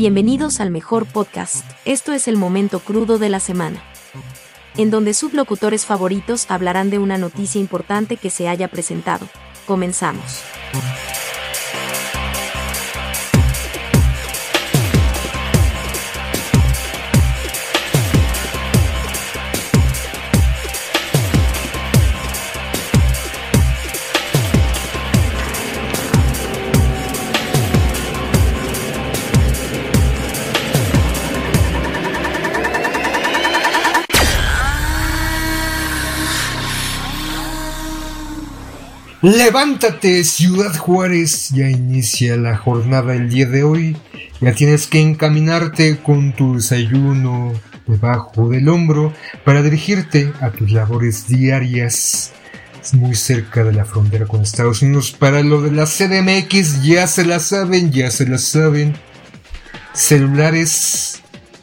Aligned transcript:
Bienvenidos 0.00 0.60
al 0.60 0.70
mejor 0.70 1.04
podcast. 1.04 1.62
Esto 1.84 2.14
es 2.14 2.26
el 2.26 2.38
momento 2.38 2.80
crudo 2.80 3.18
de 3.18 3.28
la 3.28 3.38
semana. 3.38 3.82
En 4.78 4.90
donde 4.90 5.12
sublocutores 5.12 5.84
favoritos 5.84 6.50
hablarán 6.50 6.88
de 6.88 6.98
una 6.98 7.18
noticia 7.18 7.60
importante 7.60 8.16
que 8.16 8.30
se 8.30 8.48
haya 8.48 8.68
presentado. 8.68 9.28
Comenzamos. 9.66 10.42
Levántate, 39.22 40.24
Ciudad 40.24 40.74
Juárez, 40.74 41.50
ya 41.50 41.68
inicia 41.68 42.38
la 42.38 42.56
jornada 42.56 43.14
el 43.14 43.28
día 43.28 43.44
de 43.44 43.62
hoy. 43.62 43.94
Ya 44.40 44.54
tienes 44.54 44.86
que 44.86 44.98
encaminarte 44.98 45.98
con 45.98 46.32
tu 46.32 46.54
desayuno 46.54 47.52
debajo 47.86 48.48
del 48.48 48.70
hombro 48.70 49.12
para 49.44 49.62
dirigirte 49.62 50.32
a 50.40 50.50
tus 50.50 50.70
labores 50.70 51.26
diarias. 51.26 52.32
Muy 52.94 53.14
cerca 53.14 53.62
de 53.62 53.74
la 53.74 53.84
frontera 53.84 54.24
con 54.24 54.40
Estados 54.40 54.80
Unidos. 54.80 55.12
Para 55.12 55.42
lo 55.42 55.60
de 55.60 55.72
la 55.72 55.84
CDMX, 55.84 56.82
ya 56.82 57.06
se 57.06 57.26
la 57.26 57.40
saben, 57.40 57.92
ya 57.92 58.10
se 58.10 58.26
la 58.26 58.38
saben. 58.38 58.96
Celulares 59.92 61.20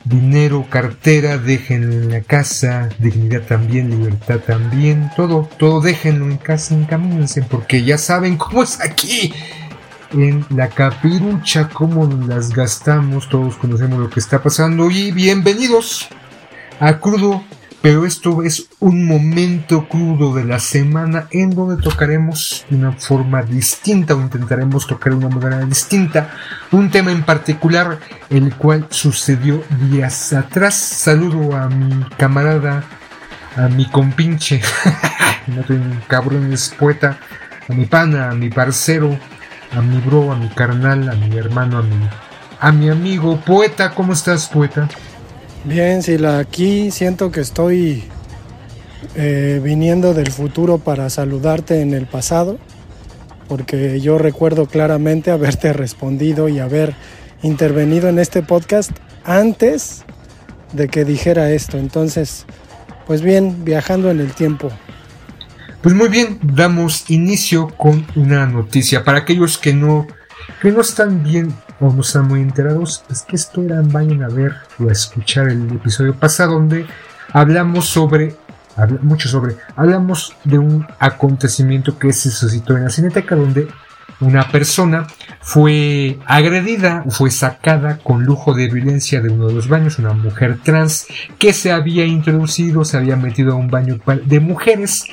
dinero, 0.08 0.66
cartera, 0.70 1.38
déjenlo 1.38 1.94
en 1.94 2.10
la 2.12 2.22
casa, 2.22 2.90
dignidad 3.00 3.42
también, 3.42 3.90
libertad 3.90 4.40
también, 4.40 5.10
todo, 5.16 5.50
todo 5.58 5.82
déjenlo 5.82 6.26
en 6.26 6.38
casa, 6.38 6.76
encamínense, 6.76 7.42
porque 7.44 7.84
ya 7.84 7.98
saben 7.98 8.38
cómo 8.38 8.64
es 8.64 8.80
aquí. 8.82 9.34
En 10.14 10.46
la 10.50 10.70
capirucha, 10.70 11.68
cómo 11.68 12.08
las 12.28 12.54
gastamos, 12.54 13.28
todos 13.28 13.58
conocemos 13.58 14.00
lo 14.00 14.10
que 14.10 14.22
está 14.22 14.42
pasando 14.42 14.90
y 14.90 15.12
bienvenidos 15.12 16.08
a 16.80 16.98
Crudo 17.00 17.44
pero 17.82 18.06
esto 18.06 18.44
es 18.44 18.68
un 18.80 19.06
momento 19.06 19.88
crudo 19.88 20.34
de 20.34 20.44
la 20.44 20.60
semana 20.60 21.28
en 21.32 21.52
donde 21.52 21.82
tocaremos 21.82 22.66
de 22.70 22.76
una 22.76 22.92
forma 22.94 23.44
distinta 23.44 24.16
o 24.16 24.22
intentaremos 24.22 24.88
tocar 24.88 25.14
de 25.14 25.26
una 25.26 25.36
manera 25.36 25.66
distinta 25.66 26.32
un 26.72 26.90
tema 26.90 27.12
en 27.12 27.24
particular 27.24 28.00
el 28.30 28.56
cual 28.56 28.88
sucedió 28.90 29.64
días 29.90 30.34
atrás. 30.34 30.76
Saludo 30.76 31.56
a 31.56 31.70
mi 31.70 32.04
camarada, 32.18 32.84
a 33.56 33.68
mi 33.68 33.86
compinche, 33.90 34.62
no 35.48 35.64
tengo 35.64 35.96
cabrón, 36.08 36.52
es 36.52 36.74
poeta, 36.78 37.20
a 37.70 37.74
mi 37.74 37.86
pana, 37.86 38.32
a 38.32 38.34
mi 38.34 38.50
parcero, 38.50 39.18
a 39.72 39.82
mi 39.82 40.00
bro, 40.00 40.32
a 40.32 40.36
mi 40.36 40.50
carnal, 40.50 41.10
a 41.10 41.16
mi 41.16 41.38
hermano, 41.38 41.78
a 41.78 41.82
mi, 41.84 42.10
a 42.60 42.72
mi 42.72 42.90
amigo, 42.90 43.40
poeta, 43.42 43.92
¿cómo 43.92 44.14
estás, 44.14 44.48
poeta? 44.48 44.90
Bien, 45.64 46.02
Sila, 46.02 46.40
aquí 46.40 46.92
siento 46.92 47.32
que 47.32 47.42
estoy 47.42 48.04
eh, 49.16 49.60
viniendo 49.64 50.14
del 50.14 50.32
futuro 50.32 50.78
para 50.78 51.10
saludarte 51.10 51.82
en 51.82 51.94
el 51.94 52.08
pasado, 52.08 52.58
porque 53.48 54.00
yo 54.00 54.18
recuerdo 54.18 54.68
claramente 54.68 55.32
haberte 55.32 55.74
respondido 55.74 56.50
y 56.50 56.60
haber 56.60 56.96
intervenido 57.42 58.10
en 58.10 58.20
este 58.20 58.44
podcast 58.44 58.92
antes 59.24 60.04
de 60.74 60.88
que 60.88 61.06
dijera 61.06 61.52
esto. 61.52 61.78
Entonces, 61.78 62.46
pues 63.06 63.22
bien, 63.22 63.66
viajando 63.66 64.10
en 64.10 64.20
el 64.20 64.32
tiempo. 64.34 64.70
Pues 65.82 65.94
muy 65.94 66.10
bien, 66.10 66.40
damos 66.42 67.10
inicio 67.10 67.68
con 67.78 68.06
una 68.16 68.46
noticia 68.46 69.04
para 69.04 69.20
aquellos 69.20 69.58
que 69.58 69.74
no 69.74 70.08
que 70.62 70.72
no 70.72 70.82
están 70.82 71.24
bien 71.24 71.54
no 71.80 72.02
están 72.02 72.28
muy 72.28 72.42
enterados, 72.42 73.04
es 73.10 73.22
que 73.22 73.36
esto 73.36 73.62
era, 73.62 73.82
vayan 73.84 74.24
a 74.24 74.28
ver 74.28 74.56
o 74.80 74.90
a 74.90 74.92
escuchar 74.92 75.50
el 75.50 75.70
episodio 75.72 76.16
pasado 76.16 76.54
donde 76.54 76.86
hablamos 77.34 77.86
sobre, 77.86 78.36
mucho 79.02 79.30
sobre, 79.30 79.58
hablamos 79.76 80.36
de 80.44 80.58
un 80.58 80.88
acontecimiento 81.00 81.98
que 81.98 82.14
se 82.14 82.32
suscitó 82.32 82.76
en 82.76 82.86
la 82.86 82.90
Cineteca 82.90 83.36
donde 83.36 83.68
una 84.20 84.50
persona 84.50 85.06
fue 85.42 86.18
agredida, 86.26 87.04
fue 87.10 87.30
sacada 87.30 88.00
con 88.00 88.24
lujo 88.24 88.54
de 88.54 88.68
violencia 88.68 89.22
de 89.22 89.30
uno 89.30 89.48
de 89.48 89.54
los 89.54 89.68
baños, 89.68 90.00
una 90.00 90.14
mujer 90.14 90.58
trans 90.64 91.08
que 91.38 91.54
se 91.54 91.72
había 91.72 92.06
introducido, 92.06 92.84
se 92.84 92.98
había 92.98 93.16
metido 93.16 93.54
a 93.54 93.56
un 93.56 93.68
baño 93.68 94.00
de 94.26 94.40
mujeres 94.40 95.06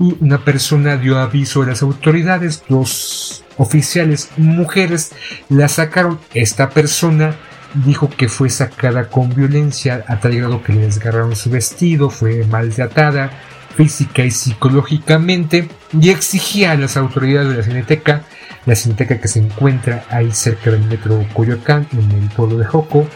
y 0.00 0.16
una 0.20 0.38
persona 0.38 0.96
dio 0.96 1.18
aviso 1.18 1.62
a 1.62 1.66
las 1.66 1.82
autoridades, 1.82 2.64
dos 2.68 3.44
oficiales 3.58 4.30
mujeres 4.36 5.12
la 5.48 5.68
sacaron. 5.68 6.18
Esta 6.32 6.70
persona 6.70 7.36
dijo 7.74 8.08
que 8.08 8.28
fue 8.28 8.48
sacada 8.48 9.08
con 9.08 9.34
violencia 9.34 10.04
a 10.08 10.18
tal 10.20 10.34
grado 10.34 10.62
que 10.62 10.72
le 10.72 10.80
desgarraron 10.80 11.36
su 11.36 11.50
vestido, 11.50 12.08
fue 12.08 12.44
maltratada 12.46 13.30
física 13.76 14.24
y 14.24 14.32
psicológicamente 14.32 15.68
y 15.92 16.08
exigía 16.08 16.72
a 16.72 16.76
las 16.76 16.96
autoridades 16.96 17.50
de 17.50 17.56
la 17.58 17.62
Cineteca, 17.62 18.22
la 18.66 18.74
Cineteca 18.74 19.20
que 19.20 19.28
se 19.28 19.38
encuentra 19.38 20.04
ahí 20.10 20.32
cerca 20.32 20.72
del 20.72 20.82
metro 20.82 21.24
Coyoacán, 21.32 21.86
en 21.92 22.10
el 22.10 22.28
pueblo 22.30 22.58
de 22.58 22.64
Joco, 22.64 23.06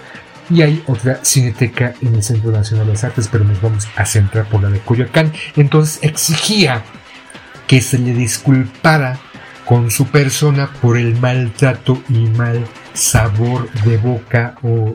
y 0.48 0.62
hay 0.62 0.82
otra 0.86 1.18
cineteca 1.24 1.94
en 2.00 2.14
el 2.14 2.22
Centro 2.22 2.52
Nacional 2.52 2.86
de 2.86 2.92
las 2.92 3.02
Artes, 3.02 3.28
pero 3.30 3.42
nos 3.42 3.60
vamos 3.60 3.88
a 3.96 4.06
centrar 4.06 4.48
por 4.48 4.62
la 4.62 4.70
de 4.70 4.78
Coyoacán. 4.78 5.32
Entonces 5.56 5.98
exigía 6.02 6.84
que 7.66 7.80
se 7.80 7.98
le 7.98 8.12
disculpara 8.12 9.18
con 9.72 9.90
su 9.90 10.04
persona 10.08 10.70
por 10.82 10.98
el 10.98 11.18
maltrato 11.18 11.98
y 12.10 12.26
mal 12.36 12.62
sabor 12.92 13.72
de 13.84 13.96
boca 13.96 14.54
o 14.62 14.94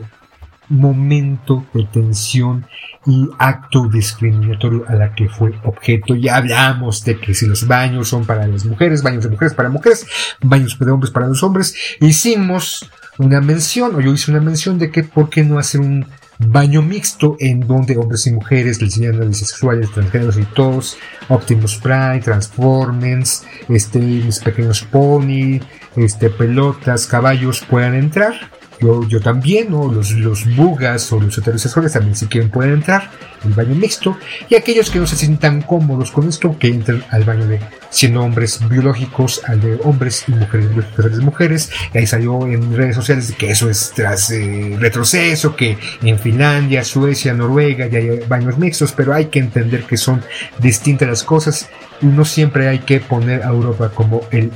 momento 0.68 1.66
de 1.74 1.82
tensión 1.86 2.64
y 3.04 3.28
acto 3.40 3.88
discriminatorio 3.88 4.84
a 4.86 4.94
la 4.94 5.16
que 5.16 5.28
fue 5.28 5.52
objeto. 5.64 6.14
Ya 6.14 6.36
hablamos 6.36 7.02
de 7.02 7.18
que 7.18 7.34
si 7.34 7.46
los 7.46 7.66
baños 7.66 8.06
son 8.06 8.24
para 8.24 8.46
las 8.46 8.64
mujeres, 8.66 9.02
baños 9.02 9.24
de 9.24 9.30
mujeres 9.30 9.52
para 9.52 9.68
mujeres, 9.68 10.06
baños 10.42 10.78
de 10.78 10.88
hombres 10.92 11.10
para 11.10 11.26
los 11.26 11.42
hombres, 11.42 11.74
hicimos 12.00 12.88
una 13.18 13.40
mención, 13.40 13.96
o 13.96 14.00
yo 14.00 14.12
hice 14.12 14.30
una 14.30 14.40
mención 14.40 14.78
de 14.78 14.92
que 14.92 15.02
por 15.02 15.28
qué 15.28 15.42
no 15.42 15.58
hacer 15.58 15.80
un 15.80 16.06
baño 16.38 16.82
mixto 16.82 17.36
en 17.40 17.60
donde 17.60 17.96
hombres 17.96 18.26
y 18.26 18.32
mujeres, 18.32 18.80
lesbianas, 18.80 19.28
bisexuales, 19.28 19.90
transgéneros 19.90 20.38
y 20.38 20.44
todos, 20.44 20.96
Optimus 21.28 21.76
Prime, 21.76 22.20
Transformers, 22.20 23.44
este, 23.68 23.98
mis 23.98 24.38
pequeños 24.38 24.82
pony, 24.82 25.60
este, 25.96 26.30
pelotas, 26.30 27.06
caballos 27.06 27.64
puedan 27.68 27.94
entrar 27.94 28.57
yo, 28.80 29.06
yo 29.08 29.20
también, 29.20 29.72
o 29.74 29.90
los, 29.90 30.12
los 30.12 30.44
bugas 30.56 31.12
o 31.12 31.20
los 31.20 31.36
heterosexuales 31.36 31.92
también 31.92 32.14
si 32.14 32.26
quieren 32.26 32.50
pueden 32.50 32.74
entrar 32.74 33.10
el 33.44 33.52
baño 33.52 33.74
mixto. 33.74 34.16
Y 34.48 34.54
aquellos 34.54 34.90
que 34.90 34.98
no 34.98 35.06
se 35.06 35.16
sientan 35.16 35.62
cómodos 35.62 36.10
con 36.10 36.28
esto 36.28 36.56
que 36.58 36.68
entren 36.68 37.02
al 37.10 37.24
baño 37.24 37.46
de 37.46 37.60
siendo 37.90 38.22
hombres 38.22 38.60
biológicos 38.68 39.42
al 39.46 39.60
de 39.60 39.78
hombres 39.84 40.24
y 40.28 40.32
mujeres 40.32 40.68
biológicas 40.70 41.16
de 41.16 41.24
mujeres. 41.24 41.70
Y 41.94 41.98
ahí 41.98 42.06
salió 42.06 42.46
en 42.46 42.76
redes 42.76 42.96
sociales 42.96 43.32
que 43.36 43.50
eso 43.50 43.70
es 43.70 43.92
tras 43.94 44.30
eh, 44.30 44.76
retroceso 44.78 45.56
que 45.56 45.78
en 46.02 46.18
Finlandia, 46.18 46.84
Suecia, 46.84 47.34
Noruega 47.34 47.86
ya 47.86 47.98
hay 47.98 48.20
baños 48.28 48.58
mixtos 48.58 48.92
pero 48.92 49.14
hay 49.14 49.26
que 49.26 49.38
entender 49.38 49.84
que 49.84 49.96
son 49.96 50.22
distintas 50.58 51.08
las 51.08 51.22
cosas. 51.22 51.68
Y 52.00 52.06
no 52.06 52.24
siempre 52.24 52.68
hay 52.68 52.80
que 52.80 53.00
poner 53.00 53.42
a 53.42 53.48
Europa 53.48 53.90
como 53.94 54.22
el 54.30 54.52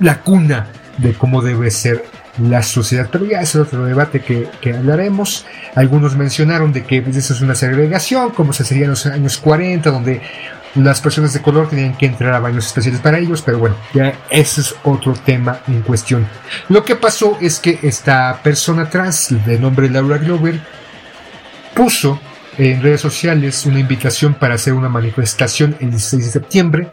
la 0.00 0.22
cuna 0.22 0.68
de 0.98 1.12
cómo 1.12 1.42
debe 1.42 1.70
ser 1.70 2.04
la 2.38 2.62
sociedad. 2.62 3.08
Pero 3.10 3.26
ya 3.26 3.40
es 3.40 3.54
otro 3.56 3.84
debate 3.84 4.20
que, 4.20 4.74
hablaremos. 4.74 5.46
Algunos 5.74 6.16
mencionaron 6.16 6.72
de 6.72 6.84
que 6.84 7.02
pues, 7.02 7.16
eso 7.16 7.34
es 7.34 7.40
una 7.40 7.54
segregación, 7.54 8.30
como 8.30 8.52
se 8.52 8.64
sería 8.64 8.84
en 8.84 8.90
los 8.90 9.06
años 9.06 9.38
40, 9.38 9.90
donde 9.90 10.20
las 10.76 11.00
personas 11.00 11.32
de 11.32 11.42
color 11.42 11.68
tenían 11.68 11.96
que 11.96 12.06
entrar 12.06 12.32
a 12.32 12.38
baños 12.38 12.66
especiales 12.66 13.00
para 13.00 13.18
ellos, 13.18 13.42
pero 13.42 13.58
bueno, 13.58 13.76
ya 13.92 14.12
ese 14.30 14.60
es 14.60 14.74
otro 14.84 15.14
tema 15.14 15.60
en 15.66 15.82
cuestión. 15.82 16.26
Lo 16.68 16.84
que 16.84 16.94
pasó 16.94 17.36
es 17.40 17.58
que 17.58 17.80
esta 17.82 18.40
persona 18.42 18.88
trans, 18.88 19.34
de 19.44 19.58
nombre 19.58 19.90
Laura 19.90 20.18
Glover, 20.18 20.60
puso 21.74 22.20
en 22.56 22.82
redes 22.82 23.00
sociales 23.00 23.66
una 23.66 23.80
invitación 23.80 24.34
para 24.34 24.54
hacer 24.54 24.72
una 24.72 24.88
manifestación 24.88 25.76
el 25.80 25.90
16 25.90 26.24
de 26.26 26.30
septiembre 26.30 26.90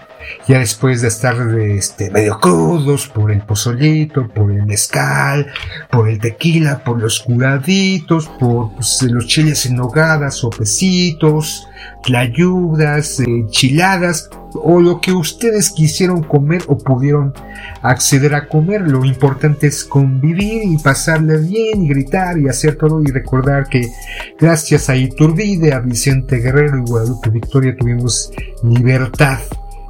ya 0.47 0.59
después 0.59 1.01
de 1.01 1.07
estar 1.07 1.35
este, 1.59 2.09
medio 2.11 2.39
crudos 2.39 3.07
por 3.07 3.31
el 3.31 3.41
pozolito, 3.41 4.27
por 4.27 4.51
el 4.51 4.65
mezcal, 4.65 5.47
por 5.91 6.09
el 6.09 6.19
tequila, 6.19 6.83
por 6.83 7.01
los 7.01 7.19
curaditos, 7.19 8.27
por 8.39 8.73
pues, 8.75 9.01
los 9.03 9.27
chiles 9.27 9.65
en 9.65 9.75
nogada, 9.75 10.31
sopecitos, 10.31 11.67
tlayudas, 12.03 13.19
enchiladas, 13.19 14.29
o 14.55 14.79
lo 14.79 15.01
que 15.01 15.11
ustedes 15.11 15.71
quisieron 15.71 16.23
comer 16.23 16.63
o 16.67 16.77
pudieron 16.77 17.33
acceder 17.81 18.33
a 18.35 18.47
comer. 18.47 18.81
Lo 18.81 19.05
importante 19.05 19.67
es 19.67 19.83
convivir 19.83 20.63
y 20.63 20.77
pasarle 20.77 21.37
bien 21.37 21.83
y 21.83 21.89
gritar 21.89 22.37
y 22.37 22.47
hacer 22.47 22.75
todo 22.75 23.01
y 23.01 23.11
recordar 23.11 23.67
que 23.67 23.89
gracias 24.39 24.89
a 24.89 24.95
Iturbide, 24.95 25.73
a 25.73 25.79
Vicente 25.79 26.37
Guerrero 26.37 26.79
y 26.79 26.89
Guadalupe 26.89 27.29
Victoria 27.29 27.75
tuvimos 27.77 28.31
libertad 28.63 29.39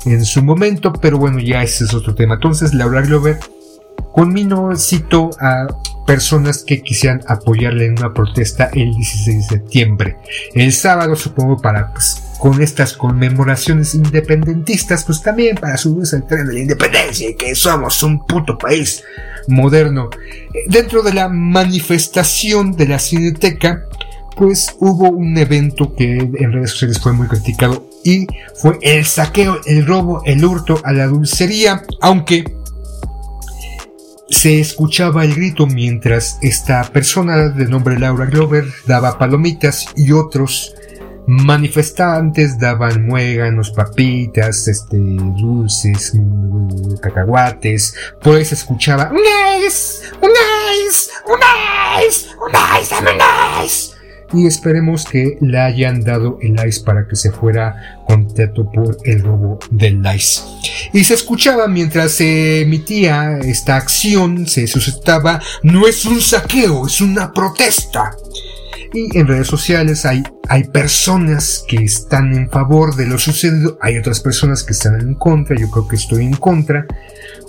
en 0.06 0.24
su 0.26 0.44
momento, 0.44 0.94
pero 0.94 1.18
bueno, 1.18 1.40
ya 1.40 1.64
ese 1.64 1.86
es 1.86 1.94
otro 1.94 2.16
tema. 2.16 2.36
Entonces, 2.36 2.74
Laura 2.74 3.02
Glover 3.02 3.40
Conmino 4.18 4.76
cito 4.76 5.30
a 5.40 5.68
personas 6.08 6.64
que 6.64 6.82
quisieran 6.82 7.22
apoyarle 7.28 7.86
en 7.86 8.00
una 8.00 8.14
protesta 8.16 8.72
el 8.74 8.92
16 8.96 9.38
de 9.38 9.44
septiembre. 9.44 10.18
El 10.56 10.74
sábado, 10.74 11.16
supongo, 11.16 11.58
para 11.62 11.94
pues, 11.94 12.24
con 12.40 12.60
estas 12.62 12.94
conmemoraciones 12.94 13.94
independentistas, 13.94 15.04
pues 15.04 15.22
también 15.22 15.56
para 15.58 15.78
subirse 15.78 16.16
al 16.16 16.26
tren 16.26 16.48
de 16.48 16.54
la 16.54 16.60
independencia 16.62 17.30
y 17.30 17.36
que 17.36 17.54
somos 17.54 18.02
un 18.02 18.26
puto 18.26 18.58
país 18.58 19.04
moderno. 19.48 20.10
Dentro 20.68 21.04
de 21.04 21.14
la 21.14 21.30
manifestación 21.30 22.72
de 22.72 22.88
la 22.88 22.98
Cineteca, 22.98 23.84
pues 24.36 24.76
hubo 24.80 25.12
un 25.12 25.38
evento 25.38 25.94
que 25.94 26.18
en 26.18 26.54
redes 26.54 26.72
sociales 26.72 27.00
fue 27.00 27.14
muy 27.14 27.28
criticado 27.28 27.87
y 28.04 28.28
fue 28.56 28.78
el 28.82 29.06
saqueo, 29.06 29.60
el 29.66 29.86
robo, 29.86 30.22
el 30.26 30.44
hurto 30.44 30.80
a 30.84 30.94
la 30.94 31.08
dulcería, 31.08 31.84
aunque 32.02 32.58
se 34.30 34.60
escuchaba 34.60 35.24
el 35.24 35.36
grito 35.36 35.68
mientras 35.68 36.38
esta 36.42 36.84
persona 36.92 37.50
de 37.50 37.66
nombre 37.66 37.98
Laura 37.98 38.26
Glover 38.26 38.66
daba 38.86 39.18
palomitas 39.18 39.86
y 39.96 40.12
otros 40.12 40.74
manifestantes 41.28 42.58
daban 42.58 43.06
muéganos, 43.06 43.72
papitas, 43.72 44.68
este, 44.68 44.98
dulces, 44.98 46.14
cacahuates. 47.02 47.96
Por 48.22 48.38
ahí 48.38 48.46
se 48.46 48.56
escuchaba 48.56 49.12
un 49.12 49.20
ice, 49.66 50.04
un 50.22 50.32
ice, 50.88 51.12
un 51.28 51.40
ice, 52.08 52.30
un 52.40 52.52
ice, 52.82 52.96
un 52.96 53.66
ice 53.66 53.97
y 54.34 54.46
esperemos 54.46 55.06
que 55.06 55.38
le 55.42 55.60
hayan 55.60 56.02
dado 56.02 56.38
el 56.42 56.56
ice 56.68 56.82
para 56.84 57.08
que 57.08 57.16
se 57.16 57.32
fuera 57.32 58.04
contento 58.08 58.70
por 58.72 58.98
el 59.04 59.24
robo 59.24 59.60
del 59.72 60.04
ice. 60.16 60.42
Y 60.94 61.04
se 61.04 61.14
escuchaba 61.14 61.68
mientras 61.68 62.12
se 62.12 62.62
emitía 62.62 63.40
esta 63.40 63.78
acción, 63.78 64.48
se 64.48 64.68
suscitaba, 64.68 65.42
no 65.64 65.88
es 65.88 66.06
un 66.06 66.22
saqueo, 66.22 66.88
es 66.88 67.02
una 67.02 67.32
protesta. 67.34 68.16
Y 68.94 69.18
en 69.18 69.28
redes 69.28 69.48
sociales 69.48 70.06
hay, 70.06 70.24
hay 70.48 70.64
personas 70.66 71.64
que 71.68 71.78
están 71.78 72.34
en 72.34 72.50
favor 72.50 72.96
de 72.96 73.06
lo 73.06 73.18
sucedido, 73.18 73.78
hay 73.82 73.98
otras 73.98 74.22
personas 74.22 74.64
que 74.64 74.72
están 74.72 75.00
en 75.00 75.14
contra, 75.16 75.58
yo 75.58 75.70
creo 75.70 75.88
que 75.88 75.98
estoy 75.98 76.24
en 76.24 76.36
contra, 76.36 76.86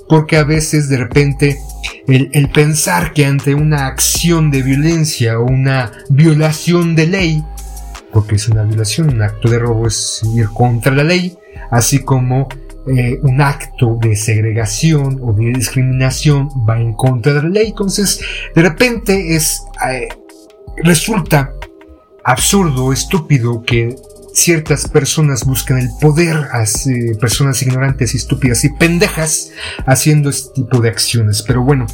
porque 0.09 0.37
a 0.37 0.45
veces 0.45 0.89
de 0.89 0.97
repente 0.97 1.59
el, 2.07 2.49
pensar 2.51 3.13
que 3.13 3.27
ante 3.27 3.55
una 3.55 3.87
acción 3.87 4.51
de 4.51 4.63
violencia 4.63 5.39
o 5.39 5.45
una 5.45 5.93
violación 6.09 6.95
de 6.95 7.07
ley, 7.07 7.45
porque 8.13 8.37
es 8.37 8.49
una 8.49 8.65
violación, 8.65 9.11
un 9.11 9.23
acto 9.23 9.51
de 9.51 9.59
robo 9.59 9.87
es 9.87 10.23
ir 10.35 10.49
contra 10.49 10.93
la 10.93 11.05
ley, 11.05 11.37
así 11.71 12.01
como 12.01 12.49
eh, 12.87 13.19
un 13.23 13.41
acto 13.43 13.99
de 14.01 14.17
segregación 14.17 15.21
o 15.23 15.35
de 15.35 15.53
discriminación 15.53 16.49
va 16.69 16.81
en 16.81 16.95
contra 16.95 17.35
de 17.35 17.43
la 17.43 17.49
ley. 17.49 17.69
Entonces, 17.69 18.21
de 18.55 18.63
repente 18.63 19.37
es, 19.37 19.63
eh, 19.87 20.09
resulta 20.83 21.53
absurdo, 22.25 22.93
estúpido 22.93 23.63
que 23.63 23.95
ciertas 24.39 24.89
personas 24.89 25.45
buscan 25.45 25.79
el 25.79 25.91
poder, 26.01 26.49
personas 27.21 27.61
ignorantes 27.63 28.15
y 28.15 28.19
estúpidas 28.19 28.65
y 28.65 28.71
pendejas 28.71 29.51
haciendo 29.87 30.31
este 30.31 30.63
tipo 30.63 30.81
de 30.81 30.89
acciones. 30.89 31.43
Pero 31.43 31.63
bueno, 31.63 31.87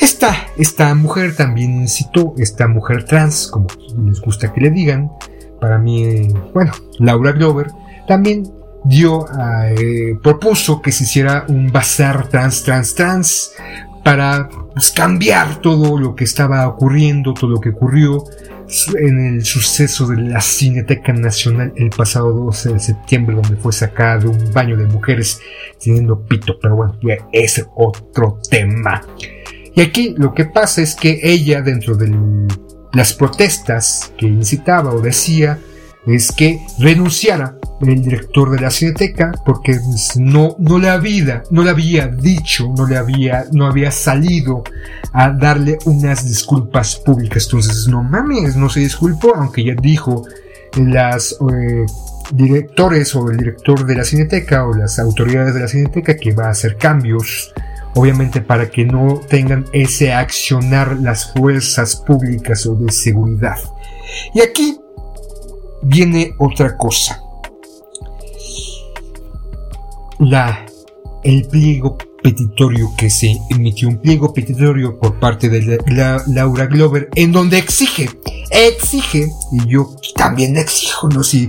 esta, 0.00 0.46
esta 0.56 0.94
mujer 0.94 1.34
también 1.34 1.82
incitó, 1.82 2.34
esta 2.38 2.68
mujer 2.68 3.04
trans, 3.04 3.48
como 3.48 3.66
les 4.04 4.20
gusta 4.20 4.52
que 4.52 4.60
le 4.60 4.70
digan, 4.70 5.10
para 5.60 5.78
mí, 5.78 6.28
bueno, 6.54 6.72
Laura 6.98 7.32
Glover, 7.32 7.68
también 8.06 8.44
dio, 8.84 9.26
eh, 9.68 10.16
propuso 10.22 10.80
que 10.80 10.92
se 10.92 11.04
hiciera 11.04 11.44
un 11.48 11.72
bazar 11.72 12.28
trans, 12.28 12.62
trans, 12.62 12.94
trans, 12.94 13.52
para 14.04 14.48
pues, 14.48 14.92
cambiar 14.92 15.60
todo 15.60 15.98
lo 15.98 16.14
que 16.14 16.24
estaba 16.24 16.68
ocurriendo, 16.68 17.34
todo 17.34 17.50
lo 17.50 17.60
que 17.60 17.70
ocurrió, 17.70 18.22
en 18.98 19.34
el 19.34 19.44
suceso 19.44 20.06
de 20.06 20.16
la 20.16 20.40
Cineteca 20.40 21.12
Nacional 21.12 21.72
el 21.76 21.90
pasado 21.90 22.32
12 22.32 22.74
de 22.74 22.80
septiembre, 22.80 23.36
donde 23.36 23.56
fue 23.56 23.72
sacado 23.72 24.30
un 24.30 24.52
baño 24.52 24.76
de 24.76 24.86
mujeres 24.86 25.40
teniendo 25.82 26.20
pito, 26.24 26.58
pero 26.60 26.76
bueno, 26.76 26.98
ya 27.02 27.16
es 27.32 27.64
otro 27.76 28.38
tema. 28.50 29.02
Y 29.74 29.80
aquí 29.80 30.14
lo 30.16 30.34
que 30.34 30.46
pasa 30.46 30.82
es 30.82 30.94
que 30.94 31.20
ella, 31.22 31.60
dentro 31.60 31.96
de 31.96 32.12
las 32.92 33.12
protestas 33.12 34.12
que 34.16 34.26
incitaba 34.26 34.92
o 34.92 35.00
decía, 35.00 35.58
es 36.06 36.32
que 36.32 36.60
renunciara 36.78 37.58
el 37.80 38.02
director 38.02 38.50
de 38.50 38.60
la 38.60 38.70
Cineteca 38.70 39.32
porque 39.44 39.78
no, 40.16 40.56
no 40.58 40.78
le 40.78 40.88
había, 40.88 41.42
no 41.50 41.62
le 41.62 41.70
había 41.70 42.08
dicho, 42.08 42.72
no 42.76 42.86
le 42.86 42.96
había, 42.96 43.46
no 43.52 43.66
había 43.66 43.90
salido 43.90 44.64
a 45.12 45.30
darle 45.30 45.78
unas 45.84 46.26
disculpas 46.26 46.96
públicas. 46.96 47.44
Entonces, 47.44 47.88
no 47.88 48.02
mames, 48.02 48.56
no 48.56 48.68
se 48.68 48.80
disculpó, 48.80 49.34
aunque 49.34 49.64
ya 49.64 49.74
dijo 49.74 50.24
las 50.76 51.32
eh, 51.32 51.86
directores 52.32 53.14
o 53.14 53.30
el 53.30 53.36
director 53.36 53.84
de 53.86 53.94
la 53.94 54.04
Cineteca 54.04 54.66
o 54.66 54.74
las 54.74 54.98
autoridades 54.98 55.54
de 55.54 55.60
la 55.60 55.68
Cineteca 55.68 56.16
que 56.16 56.32
va 56.32 56.46
a 56.46 56.50
hacer 56.50 56.76
cambios 56.76 57.52
obviamente 57.94 58.42
para 58.42 58.68
que 58.68 58.84
no 58.84 59.20
tengan 59.26 59.64
ese 59.72 60.12
accionar 60.12 60.98
las 61.00 61.32
fuerzas 61.32 61.96
públicas 61.96 62.66
o 62.66 62.74
de 62.74 62.92
seguridad. 62.92 63.56
Y 64.34 64.42
aquí 64.42 64.78
viene 65.82 66.34
otra 66.38 66.76
cosa 66.76 67.22
la, 70.18 70.66
el 71.24 71.46
pliego 71.48 71.98
petitorio 72.22 72.92
que 72.96 73.10
se 73.10 73.36
emitió, 73.50 73.88
un 73.88 73.98
pliego 73.98 74.32
petitorio 74.32 74.98
por 74.98 75.18
parte 75.20 75.48
de 75.48 75.78
la, 75.86 76.22
Laura 76.26 76.66
Glover, 76.66 77.08
en 77.14 77.32
donde 77.32 77.58
exige, 77.58 78.10
exige, 78.50 79.28
y 79.52 79.66
yo 79.66 79.94
también 80.14 80.56
exijo, 80.56 81.08
no 81.08 81.22
si 81.22 81.48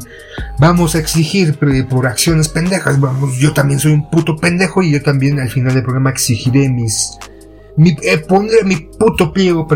vamos 0.60 0.96
a 0.96 1.00
exigir 1.00 1.58
por 1.90 2.06
acciones 2.06 2.50
pendejas, 2.50 3.00
vamos, 3.00 3.38
yo 3.38 3.54
también 3.54 3.80
soy 3.80 3.94
un 3.94 4.10
puto 4.10 4.36
pendejo 4.36 4.84
y 4.84 4.92
yo 4.92 5.02
también 5.02 5.40
al 5.40 5.50
final 5.50 5.74
del 5.74 5.83
programa 5.83 6.09
exigiré 6.09 6.69
mis, 6.69 7.18
mi, 7.76 7.95
eh, 8.04 8.19
pondré 8.19 8.64
mi 8.64 8.76
puto 8.76 9.31
pliego 9.33 9.68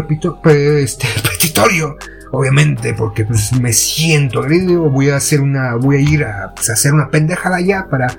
este, 0.46 1.08
petitorio 1.24 1.98
obviamente, 2.32 2.94
porque 2.94 3.26
pues 3.26 3.52
me 3.60 3.74
siento 3.74 4.40
agredido, 4.40 4.90
voy 4.90 5.10
a 5.10 5.18
hacer 5.18 5.42
una, 5.42 5.76
voy 5.76 5.98
a 5.98 6.00
ir 6.00 6.24
a, 6.24 6.54
pues, 6.56 6.70
a 6.70 6.74
hacer 6.74 6.94
una 6.94 7.10
pendejada 7.10 7.60
ya 7.60 7.88
para 7.90 8.18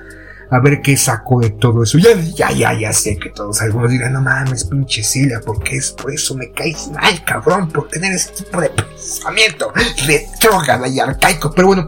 a 0.53 0.59
ver 0.59 0.81
qué 0.81 0.95
sacó 0.95 1.41
de 1.41 1.49
todo 1.49 1.83
eso. 1.83 1.97
Ya, 1.97 2.13
ya, 2.13 2.51
ya, 2.51 2.73
ya 2.73 2.93
sé 2.93 3.17
que 3.17 3.29
todos 3.29 3.61
algunos 3.61 3.89
dirán, 3.89 4.13
no 4.13 4.21
mames, 4.21 4.65
pinche 4.65 5.03
Celia, 5.03 5.41
porque 5.43 5.77
es 5.77 5.91
por 5.91 6.13
eso 6.13 6.35
me 6.35 6.51
caes 6.51 6.89
mal, 6.91 7.23
cabrón, 7.25 7.69
por 7.69 7.87
tener 7.87 8.13
ese 8.13 8.31
tipo 8.31 8.61
de 8.61 8.69
pensamiento 8.69 9.73
retrógrado 10.05 10.85
y 10.85 10.99
arcaico. 10.99 11.51
Pero 11.55 11.67
bueno, 11.67 11.87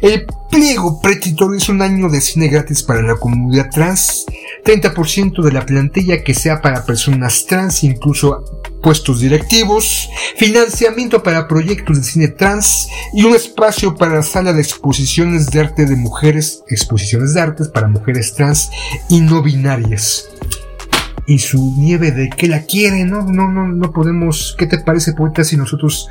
el 0.00 0.26
pliego 0.50 1.00
pretitorio 1.00 1.56
es 1.56 1.68
un 1.68 1.80
año 1.80 2.08
de 2.08 2.20
cine 2.20 2.48
gratis 2.48 2.82
para 2.82 3.02
la 3.02 3.16
comunidad 3.16 3.70
trans, 3.70 4.26
30% 4.64 5.42
de 5.42 5.52
la 5.52 5.64
plantilla 5.64 6.22
que 6.22 6.34
sea 6.34 6.60
para 6.60 6.84
personas 6.84 7.46
trans, 7.46 7.84
incluso 7.84 8.44
puestos 8.82 9.20
directivos, 9.20 10.08
financiamiento 10.36 11.22
para 11.22 11.46
proyectos 11.46 11.98
de 11.98 12.04
cine 12.04 12.28
trans 12.28 12.88
y 13.12 13.24
un 13.24 13.34
espacio 13.34 13.94
para 13.94 14.16
la 14.16 14.22
sala 14.22 14.52
de 14.52 14.60
exposiciones 14.60 15.46
de 15.46 15.60
arte 15.60 15.86
de 15.86 15.96
mujeres, 15.96 16.62
exposiciones 16.68 17.34
de 17.34 17.40
artes 17.40 17.68
para 17.68 17.88
mujeres 17.88 18.34
trans 18.34 18.70
y 19.08 19.20
no 19.20 19.42
binarias. 19.42 20.28
Y 21.26 21.38
su 21.38 21.74
nieve 21.78 22.10
de 22.10 22.28
que 22.28 22.48
la 22.48 22.62
quiere, 22.62 23.04
no, 23.04 23.22
no, 23.22 23.48
no, 23.48 23.68
no 23.68 23.92
podemos. 23.92 24.56
¿Qué 24.58 24.66
te 24.66 24.78
parece, 24.78 25.12
poeta, 25.12 25.44
si 25.44 25.56
nosotros 25.56 26.08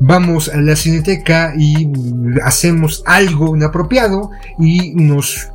vamos 0.00 0.48
a 0.48 0.56
la 0.58 0.76
cineteca 0.76 1.54
y 1.58 1.88
hacemos 2.44 3.02
algo 3.06 3.56
inapropiado 3.56 4.30
y 4.58 4.94
nos 4.94 5.48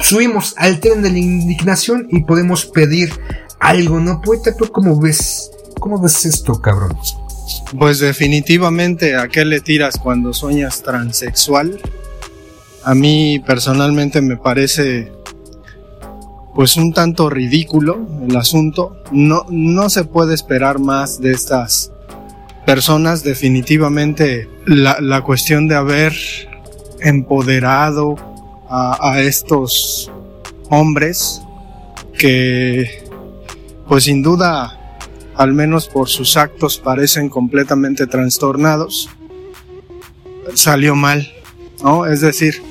subimos 0.00 0.54
al 0.56 0.80
tren 0.80 1.02
de 1.02 1.10
la 1.10 1.18
indignación 1.18 2.08
y 2.10 2.24
podemos 2.24 2.66
pedir 2.66 3.12
algo, 3.60 4.00
¿no? 4.00 4.20
Poeta, 4.20 4.56
¿tú 4.56 4.70
cómo 4.70 5.00
ves 5.00 5.52
¿Cómo 5.82 5.98
ves 5.98 6.24
esto, 6.26 6.60
cabrón? 6.60 6.96
Pues 7.76 7.98
definitivamente, 7.98 9.16
¿a 9.16 9.26
qué 9.26 9.44
le 9.44 9.60
tiras 9.60 9.98
cuando 10.00 10.32
sueñas 10.32 10.80
transexual? 10.80 11.80
A 12.84 12.94
mí 12.94 13.40
personalmente 13.44 14.20
me 14.20 14.36
parece 14.36 15.10
pues 16.54 16.76
un 16.76 16.92
tanto 16.92 17.28
ridículo 17.28 18.06
el 18.28 18.36
asunto. 18.36 19.02
No, 19.10 19.44
no 19.50 19.90
se 19.90 20.04
puede 20.04 20.34
esperar 20.34 20.78
más 20.78 21.20
de 21.20 21.32
estas 21.32 21.91
personas. 22.66 23.22
Definitivamente 23.22 24.48
la, 24.66 24.98
la 25.00 25.22
cuestión 25.22 25.68
de 25.68 25.74
haber 25.74 26.14
empoderado 27.00 28.16
a, 28.72 29.20
estos 29.20 30.10
hombres 30.70 31.42
que, 32.18 33.04
pues 33.86 34.04
sin 34.04 34.22
duda, 34.22 34.98
al 35.34 35.52
menos 35.52 35.88
por 35.88 36.08
sus 36.08 36.38
actos 36.38 36.78
parecen 36.78 37.28
completamente 37.28 38.06
trastornados, 38.06 39.10
salió 40.54 40.94
mal, 40.94 41.30
¿no? 41.82 42.06
Es 42.06 42.22
decir, 42.22 42.62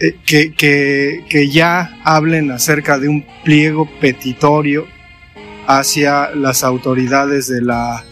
eh, 0.00 0.18
que, 0.26 0.52
que, 0.52 1.24
que, 1.30 1.48
ya 1.48 1.98
hablen 2.04 2.50
acerca 2.50 2.98
de 2.98 3.08
un 3.08 3.24
pliego 3.42 3.88
petitorio 3.98 4.86
hacia 5.66 6.30
las 6.34 6.62
autoridades 6.62 7.48
de 7.48 7.62
la 7.62 8.04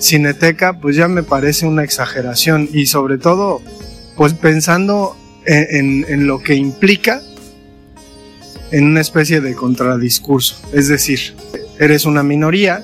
cineteca, 0.00 0.80
pues 0.80 0.96
ya 0.96 1.06
me 1.06 1.22
parece 1.22 1.66
una 1.66 1.84
exageración 1.84 2.68
y 2.72 2.86
sobre 2.86 3.18
todo, 3.18 3.60
pues 4.16 4.34
pensando 4.34 5.16
en, 5.46 6.26
lo 6.26 6.40
que 6.40 6.54
implica 6.54 7.22
en 8.72 8.84
una 8.84 9.00
especie 9.00 9.40
de 9.40 9.54
contradiscurso. 9.54 10.56
Es 10.72 10.88
decir, 10.88 11.34
eres 11.78 12.04
una 12.04 12.22
minoría 12.22 12.82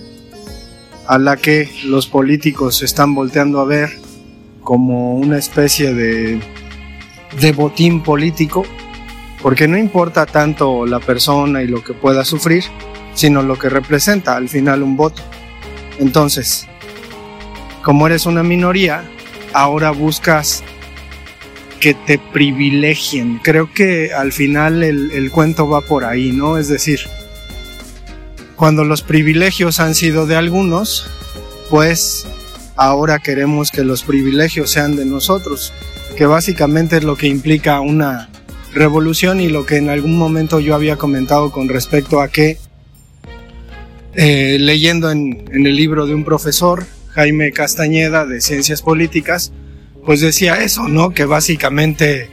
a 1.06 1.18
la 1.18 1.37
que 1.37 1.70
los 1.85 2.06
políticos 2.06 2.82
están 2.82 3.14
volteando 3.14 3.61
a 3.61 3.64
ver 3.64 3.90
como 4.62 5.14
una 5.14 5.38
especie 5.38 5.94
de, 5.94 6.40
de 7.40 7.52
botín 7.52 8.02
político, 8.02 8.64
porque 9.40 9.68
no 9.68 9.78
importa 9.78 10.26
tanto 10.26 10.87
la 10.87 10.99
persona 10.99 11.62
y 11.62 11.68
lo 11.68 11.85
que 11.85 11.94
pueda 11.94 12.25
sufrir, 12.25 12.64
sino 13.14 13.42
lo 13.42 13.56
que 13.58 13.68
representa 13.68 14.37
al 14.37 14.49
final 14.49 14.82
un 14.82 14.96
voto. 14.96 15.23
Entonces, 15.99 16.66
como 17.87 18.09
eres 18.09 18.26
una 18.26 18.43
minoría, 18.43 19.05
ahora 19.52 19.93
buscas 19.93 20.64
que 21.78 21.95
te 21.95 22.19
privilegien. 22.19 23.38
Creo 23.38 23.73
que 23.73 24.12
al 24.12 24.33
final 24.33 24.83
el, 24.83 25.31
cuento 25.31 25.69
va 25.69 25.83
por 25.83 26.05
ahí, 26.05 26.33
¿no? 26.33 26.59
Es 26.59 26.66
decir, 26.66 27.02
cuando 28.57 28.83
los 28.83 29.02
privilegios 29.02 29.78
han 29.78 29.95
sido 29.95 30.26
de 30.26 30.35
algunos, 30.35 31.09
pues 31.71 32.26
ahora 32.75 33.21
queremos 33.21 33.71
que 33.71 33.85
los 33.85 34.02
privilegios 34.02 34.69
sean 34.69 34.97
de 34.97 35.05
nosotros, 35.05 35.73
que 36.16 36.26
básicamente 36.26 36.97
es 36.97 37.05
lo 37.05 37.14
que 37.14 37.28
implica 37.28 37.78
una 37.78 38.31
revolución 38.75 39.40
y 39.40 39.49
lo 39.49 39.64
que 39.64 39.76
en 39.76 39.90
algún 39.90 40.19
momento 40.19 40.59
yo 40.59 40.75
había 40.75 40.97
comentado 40.97 41.52
con 41.52 41.69
respecto 41.69 42.21
a 42.21 42.26
que, 42.31 42.59
eh, 44.14 44.57
leyendo 44.59 45.09
en 45.12 45.47
el 45.52 45.76
libro 45.76 46.05
de 46.09 46.14
un 46.16 46.25
profesor, 46.25 46.85
Jaime 47.16 47.50
Castañeda, 47.50 48.26
de 48.26 48.42
Ciencias 48.42 48.82
Políticas, 48.82 49.52
pues 50.04 50.20
decía 50.20 50.62
eso, 50.62 50.87
¿no? 50.87 51.11
Que 51.11 51.25
básicamente 51.25 52.28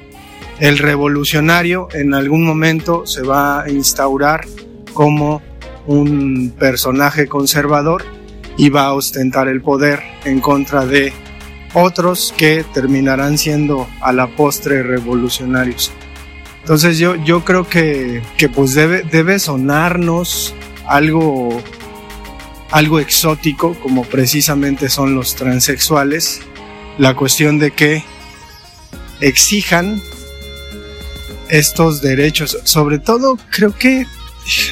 el 0.60 0.78
revolucionario 0.78 1.88
en 1.94 2.14
algún 2.14 2.46
momento 2.46 3.08
se 3.08 3.22
va 3.22 3.64
a 3.64 3.70
instaurar 3.70 4.46
como 4.94 5.42
un 5.88 6.54
personaje 6.60 7.28
conservador 7.28 8.04
y 8.58 8.70
va 8.70 8.88
a 8.88 8.94
ostentar 8.94 9.48
el 9.48 9.62
poder 9.62 10.02
en 10.26 10.42
contra 10.42 10.86
de 10.86 11.14
otros 11.74 12.34
que 12.38 12.66
terminarán 12.74 13.38
siendo 13.38 13.88
a 14.02 14.12
la 14.12 14.28
postre 14.36 14.84
revolucionarios. 14.84 15.94
Entonces 16.60 16.98
yo, 17.00 17.16
yo 17.16 17.46
creo 17.46 17.68
que, 17.68 18.22
que 18.38 18.50
pues 18.50 18.76
debe, 18.76 19.04
debe 19.04 19.40
sonarnos 19.40 20.54
algo, 20.86 21.62
algo 22.74 23.00
exótico 23.00 23.76
como 23.80 24.04
precisamente 24.04 24.90
son 24.90 25.14
los 25.14 25.36
transexuales 25.36 26.42
la 26.98 27.16
cuestión 27.16 27.60
de 27.60 27.70
que 27.70 28.04
exijan 29.22 30.02
estos 31.50 32.02
derechos. 32.02 32.58
Sobre 32.64 32.98
todo 32.98 33.38
creo 33.52 33.76
que 33.78 34.08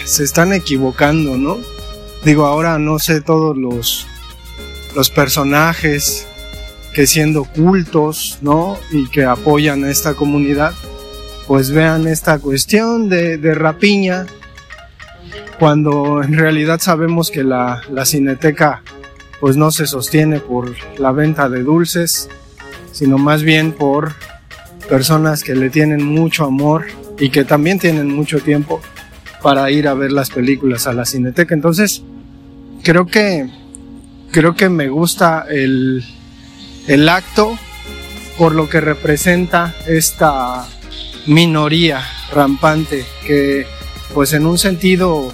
se 0.05 0.23
están 0.23 0.51
equivocando, 0.51 1.37
¿no? 1.37 1.59
Digo, 2.25 2.47
ahora 2.47 2.79
no 2.79 2.97
sé 2.97 3.21
todos 3.21 3.55
los, 3.55 4.07
los 4.95 5.11
personajes 5.11 6.25
que 6.95 7.05
siendo 7.05 7.43
cultos, 7.43 8.39
¿no? 8.41 8.79
Y 8.91 9.09
que 9.09 9.25
apoyan 9.25 9.83
a 9.83 9.91
esta 9.91 10.15
comunidad, 10.15 10.73
pues 11.47 11.69
vean 11.69 12.07
esta 12.07 12.39
cuestión 12.39 13.09
de, 13.09 13.37
de 13.37 13.53
rapiña, 13.53 14.25
cuando 15.59 16.23
en 16.23 16.37
realidad 16.37 16.79
sabemos 16.79 17.31
que 17.31 17.43
la, 17.43 17.81
la 17.91 18.05
cineteca 18.05 18.81
pues 19.39 19.57
no 19.57 19.71
se 19.71 19.87
sostiene 19.87 20.39
por 20.39 20.75
la 20.99 21.11
venta 21.11 21.49
de 21.49 21.63
dulces, 21.63 22.29
sino 22.91 23.17
más 23.17 23.43
bien 23.43 23.71
por 23.71 24.13
personas 24.87 25.43
que 25.43 25.55
le 25.55 25.69
tienen 25.69 26.05
mucho 26.05 26.45
amor 26.45 26.85
y 27.19 27.29
que 27.29 27.43
también 27.43 27.79
tienen 27.79 28.13
mucho 28.13 28.39
tiempo 28.39 28.81
para 29.41 29.71
ir 29.71 29.87
a 29.87 29.93
ver 29.93 30.11
las 30.11 30.29
películas 30.29 30.85
a 30.87 30.93
la 30.93 31.05
cineteca. 31.05 31.55
Entonces, 31.55 32.03
creo 32.83 33.05
que 33.05 33.49
creo 34.31 34.55
que 34.55 34.69
me 34.69 34.89
gusta 34.89 35.45
el, 35.49 36.03
el 36.87 37.09
acto 37.09 37.57
por 38.37 38.55
lo 38.55 38.69
que 38.69 38.81
representa 38.81 39.75
esta 39.87 40.65
minoría 41.27 42.01
rampante 42.33 43.05
que 43.25 43.65
pues 44.13 44.33
en 44.33 44.45
un 44.45 44.57
sentido 44.57 45.31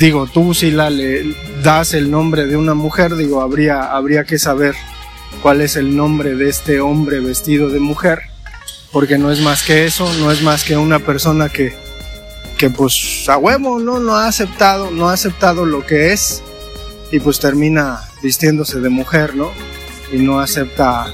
digo, 0.00 0.26
tú 0.26 0.54
si 0.54 0.70
la 0.70 0.88
le 0.90 1.36
das 1.62 1.92
el 1.92 2.10
nombre 2.10 2.46
de 2.46 2.56
una 2.56 2.74
mujer, 2.74 3.16
digo, 3.16 3.42
habría, 3.42 3.92
habría 3.92 4.24
que 4.24 4.38
saber 4.38 4.74
cuál 5.42 5.60
es 5.60 5.76
el 5.76 5.94
nombre 5.94 6.34
de 6.34 6.48
este 6.48 6.80
hombre 6.80 7.20
vestido 7.20 7.68
de 7.68 7.80
mujer, 7.80 8.20
porque 8.92 9.18
no 9.18 9.30
es 9.30 9.40
más 9.40 9.62
que 9.62 9.84
eso, 9.84 10.10
no 10.14 10.32
es 10.32 10.42
más 10.42 10.64
que 10.64 10.76
una 10.76 11.00
persona 11.00 11.50
que, 11.50 11.74
que 12.56 12.70
pues 12.70 13.28
a 13.28 13.36
huevo, 13.36 13.78
¿no? 13.78 14.00
No 14.00 14.16
ha 14.16 14.26
aceptado, 14.26 14.90
no 14.90 15.10
ha 15.10 15.12
aceptado 15.12 15.66
lo 15.66 15.84
que 15.84 16.12
es 16.12 16.42
y 17.12 17.20
pues 17.20 17.38
termina 17.38 18.00
vistiéndose 18.22 18.80
de 18.80 18.88
mujer, 18.88 19.36
¿no? 19.36 19.52
Y 20.12 20.18
no 20.18 20.40
acepta 20.40 21.12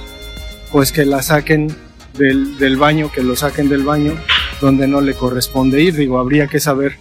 pues 0.70 0.92
que 0.92 1.04
la 1.04 1.22
saquen 1.22 1.74
del, 2.16 2.56
del 2.58 2.76
baño, 2.76 3.10
que 3.12 3.22
lo 3.22 3.34
saquen 3.34 3.68
del 3.68 3.82
baño 3.82 4.16
donde 4.60 4.86
no 4.86 5.00
le 5.00 5.14
corresponde 5.14 5.82
ir, 5.82 5.94
digo, 5.96 6.18
habría 6.18 6.46
que 6.46 6.60
saber 6.60 6.96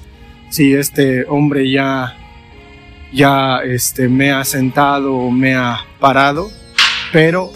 si 0.50 0.74
este 0.74 1.25
hombre 1.25 1.69
ya, 1.69 2.15
ya 3.13 3.59
este, 3.59 4.07
me 4.07 4.31
ha 4.31 4.43
sentado 4.45 5.13
o 5.15 5.31
me 5.31 5.55
ha 5.55 5.85
parado, 6.00 6.50
pero 7.12 7.51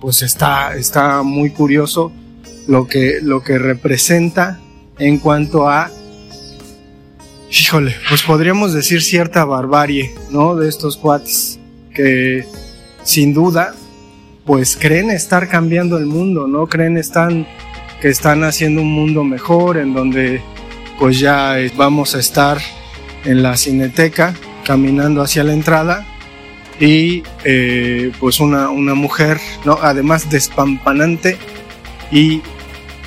pues 0.00 0.22
está, 0.22 0.76
está 0.76 1.22
muy 1.22 1.50
curioso 1.50 2.12
lo 2.66 2.86
que, 2.86 3.18
lo 3.22 3.42
que 3.42 3.58
representa 3.58 4.60
en 4.98 5.18
cuanto 5.18 5.68
a, 5.68 5.90
híjole, 7.50 7.94
pues 8.08 8.22
podríamos 8.22 8.72
decir 8.72 9.02
cierta 9.02 9.44
barbarie, 9.44 10.14
¿no? 10.30 10.56
De 10.56 10.68
estos 10.68 10.96
cuates 10.96 11.58
que 11.94 12.46
sin 13.02 13.32
duda, 13.32 13.74
pues 14.44 14.76
creen 14.76 15.10
estar 15.10 15.48
cambiando 15.48 15.98
el 15.98 16.06
mundo, 16.06 16.46
¿no? 16.46 16.66
Creen 16.66 16.96
están, 16.96 17.46
que 18.00 18.08
están 18.08 18.44
haciendo 18.44 18.82
un 18.82 18.92
mundo 18.92 19.24
mejor 19.24 19.78
en 19.78 19.94
donde 19.94 20.42
pues 20.98 21.18
ya 21.18 21.56
vamos 21.76 22.14
a 22.14 22.18
estar 22.18 22.58
en 23.24 23.42
la 23.42 23.56
cineteca 23.56 24.34
caminando 24.64 25.22
hacia 25.22 25.44
la 25.44 25.52
entrada 25.52 26.06
y 26.80 27.22
eh, 27.44 28.12
pues 28.20 28.40
una, 28.40 28.70
una, 28.70 28.94
mujer, 28.94 29.40
¿no? 29.64 29.78
además 29.82 30.30
despampanante 30.30 31.36
y 32.12 32.40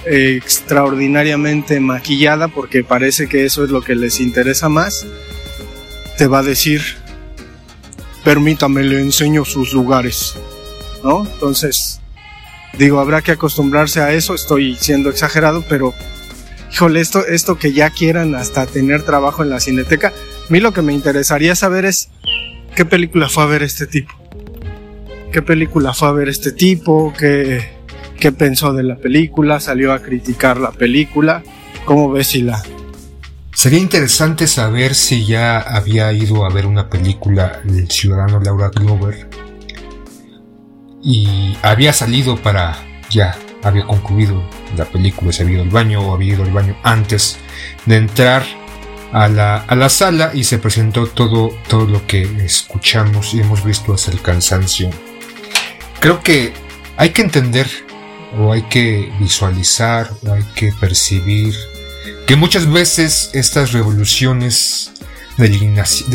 eh, 0.05 0.35
extraordinariamente 0.35 1.79
maquillada 1.79 2.47
porque 2.47 2.83
parece 2.83 3.27
que 3.29 3.45
eso 3.45 3.63
es 3.63 3.69
lo 3.69 3.81
que 3.81 3.95
les 3.95 4.19
interesa 4.19 4.67
más, 4.67 5.05
te 6.17 6.27
va 6.27 6.39
a 6.39 6.43
decir, 6.43 6.81
permítame, 8.23 8.83
le 8.83 8.99
enseño 8.99 9.45
sus 9.45 9.73
lugares, 9.73 10.35
¿no? 11.03 11.25
Entonces, 11.25 12.00
digo, 12.77 12.99
habrá 12.99 13.21
que 13.21 13.31
acostumbrarse 13.31 14.01
a 14.01 14.13
eso, 14.13 14.33
estoy 14.33 14.75
siendo 14.75 15.09
exagerado, 15.09 15.63
pero 15.67 15.93
híjole, 16.71 17.01
esto, 17.01 17.25
esto 17.25 17.57
que 17.57 17.73
ya 17.73 17.89
quieran 17.89 18.35
hasta 18.35 18.65
tener 18.65 19.03
trabajo 19.03 19.43
en 19.43 19.49
la 19.49 19.59
cineteca, 19.59 20.09
a 20.09 20.51
mí 20.51 20.59
lo 20.59 20.73
que 20.73 20.81
me 20.81 20.93
interesaría 20.93 21.55
saber 21.55 21.85
es 21.85 22.09
qué 22.75 22.85
película 22.85 23.29
fue 23.29 23.43
a 23.43 23.47
ver 23.47 23.63
este 23.63 23.87
tipo. 23.87 24.13
¿Qué 25.31 25.41
película 25.41 25.93
fue 25.93 26.09
a 26.09 26.11
ver 26.11 26.27
este 26.27 26.51
tipo? 26.51 27.13
¿Qué, 27.17 27.69
qué 28.19 28.31
pensó 28.33 28.73
de 28.73 28.83
la 28.83 28.97
película? 28.97 29.61
¿Salió 29.61 29.93
a 29.93 30.01
criticar 30.01 30.57
la 30.57 30.71
película? 30.71 31.41
¿Cómo 31.85 32.11
ves, 32.11 32.35
la 32.35 32.61
Sería 33.53 33.79
interesante 33.79 34.47
saber 34.47 34.95
si 34.95 35.25
ya 35.25 35.59
había 35.59 36.11
ido 36.13 36.45
a 36.45 36.49
ver 36.49 36.65
una 36.65 36.89
película 36.89 37.61
el 37.65 37.89
ciudadano 37.89 38.39
Laura 38.39 38.69
Glover 38.69 39.29
y 41.03 41.57
había 41.61 41.93
salido 41.93 42.37
para 42.37 42.77
ya 43.09 43.37
había 43.63 43.85
concluido 43.85 44.43
la 44.75 44.85
película, 44.85 45.31
se 45.31 45.43
había 45.43 45.55
ido 45.55 45.63
al 45.63 45.69
baño 45.69 46.01
o 46.01 46.13
había 46.13 46.33
ido 46.33 46.43
al 46.43 46.51
baño 46.51 46.75
antes 46.83 47.37
de 47.85 47.97
entrar 47.97 48.43
a 49.11 49.27
la, 49.27 49.57
a 49.57 49.75
la 49.75 49.89
sala 49.89 50.31
y 50.33 50.45
se 50.45 50.57
presentó 50.57 51.07
todo, 51.07 51.49
todo 51.67 51.85
lo 51.85 52.07
que 52.07 52.23
escuchamos 52.43 53.33
y 53.33 53.41
hemos 53.41 53.63
visto 53.63 53.93
hasta 53.93 54.11
el 54.11 54.21
cansancio. 54.21 54.89
Creo 55.99 56.21
que 56.21 56.53
hay 56.97 57.09
que 57.09 57.21
entender 57.21 57.67
o 58.39 58.53
hay 58.53 58.63
que 58.63 59.11
visualizar 59.19 60.09
o 60.25 60.33
hay 60.33 60.43
que 60.55 60.71
percibir 60.79 61.53
que 62.25 62.35
muchas 62.35 62.71
veces 62.71 63.29
estas 63.33 63.73
revoluciones 63.73 64.91
de 65.37 65.49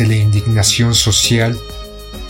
la 0.07 0.15
indignación 0.15 0.95
social 0.95 1.57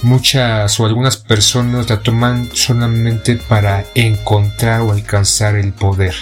muchas 0.02 0.80
o 0.80 0.86
algunas 0.86 1.18
personas 1.18 1.90
la 1.90 2.02
toman 2.02 2.50
solamente 2.54 3.36
para 3.36 3.86
encontrar 3.96 4.82
o 4.82 4.92
alcanzar 4.92 5.56
el 5.56 5.74
poder. 5.74 6.16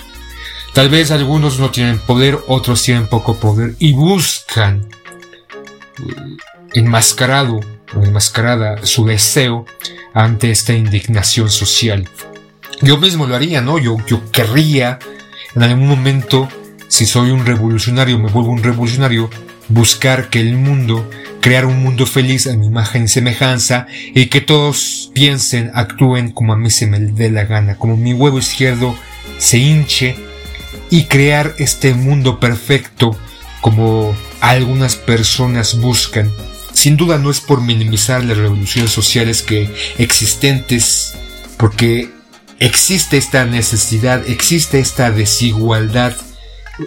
Tal 0.74 0.90
vez 0.90 1.12
algunos 1.12 1.60
no 1.60 1.72
tienen 1.72 2.00
poder, 2.00 2.40
otros 2.48 2.84
tienen 2.84 3.08
poco 3.08 3.36
poder 3.36 3.76
y 3.80 3.94
buscan 3.94 4.88
eh, 6.00 6.38
enmascarado 6.74 7.60
o 7.96 8.04
enmascarada 8.04 8.86
su 8.86 9.06
deseo 9.06 9.66
ante 10.14 10.52
esta 10.52 10.74
indignación 10.74 11.50
social. 11.50 12.10
Yo 12.82 12.98
mismo 12.98 13.26
lo 13.26 13.36
haría, 13.36 13.62
¿no? 13.62 13.78
Yo, 13.78 13.98
yo 14.06 14.30
querría 14.32 15.00
en 15.56 15.64
algún 15.64 15.88
momento, 15.88 16.50
si 16.90 17.06
soy 17.06 17.32
un 17.32 17.46
revolucionario, 17.46 18.20
me 18.20 18.30
vuelvo 18.30 18.52
un 18.52 18.62
revolucionario, 18.62 19.30
buscar 19.68 20.30
que 20.30 20.40
el 20.40 20.56
mundo, 20.56 21.10
crear 21.42 21.66
un 21.66 21.82
mundo 21.82 22.06
feliz 22.06 22.48
a 22.48 22.56
mi 22.56 22.68
imagen 22.68 23.06
y 23.06 23.08
semejanza 23.08 23.88
y 24.14 24.28
que 24.28 24.42
todos 24.42 25.12
piensen, 25.14 25.72
actúen 25.74 26.32
como 26.32 26.54
a 26.54 26.58
mí 26.58 26.70
se 26.70 26.88
me 26.88 27.00
dé 27.00 27.30
la 27.30 27.46
gana, 27.46 27.78
como 27.78 27.98
mi 27.98 28.14
huevo 28.14 28.40
izquierdo 28.40 28.96
se 29.38 29.58
hinche 29.58 30.16
y 30.90 31.06
crear 31.06 31.56
este 31.58 31.94
mundo 31.94 32.40
perfecto 32.40 33.18
como 33.62 34.16
algunas 34.42 34.96
personas 34.96 35.80
buscan. 35.80 36.32
Sin 36.74 36.98
duda 36.98 37.18
no 37.18 37.32
es 37.32 37.40
por 37.40 37.62
minimizar 37.62 38.24
las 38.24 38.38
revoluciones 38.38 38.92
sociales 38.92 39.42
que 39.42 39.74
existentes, 39.98 41.16
porque 41.58 42.10
existe 42.60 43.18
esta 43.18 43.46
necesidad, 43.46 44.28
existe 44.28 44.80
esta 44.80 45.10
desigualdad 45.10 46.16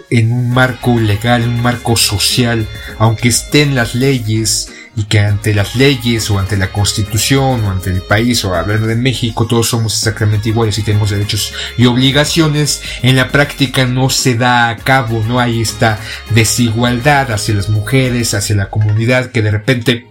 en 0.09 0.31
un 0.31 0.51
marco 0.51 0.99
legal, 0.99 1.43
un 1.43 1.61
marco 1.61 1.95
social, 1.95 2.67
aunque 2.97 3.29
estén 3.29 3.75
las 3.75 3.95
leyes 3.95 4.71
y 4.95 5.03
que 5.03 5.19
ante 5.19 5.53
las 5.53 5.75
leyes 5.75 6.29
o 6.29 6.39
ante 6.39 6.57
la 6.57 6.71
constitución 6.71 7.63
o 7.63 7.71
ante 7.71 7.89
el 7.89 8.01
país 8.01 8.43
o 8.43 8.53
hablando 8.53 8.87
de 8.87 8.95
México 8.95 9.47
todos 9.47 9.69
somos 9.69 9.93
exactamente 9.93 10.49
iguales 10.49 10.77
y 10.77 10.83
tenemos 10.83 11.11
derechos 11.11 11.53
y 11.77 11.85
obligaciones, 11.85 12.81
en 13.01 13.15
la 13.15 13.29
práctica 13.29 13.85
no 13.85 14.09
se 14.09 14.35
da 14.35 14.69
a 14.69 14.77
cabo, 14.77 15.23
no 15.27 15.39
hay 15.39 15.61
esta 15.61 15.99
desigualdad 16.31 17.31
hacia 17.31 17.55
las 17.55 17.69
mujeres, 17.69 18.33
hacia 18.33 18.55
la 18.55 18.69
comunidad 18.69 19.31
que 19.31 19.41
de 19.41 19.51
repente 19.51 20.07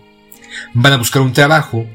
van 0.72 0.94
a 0.94 0.98
buscar 0.98 1.22
un 1.22 1.32
trabajo 1.32 1.86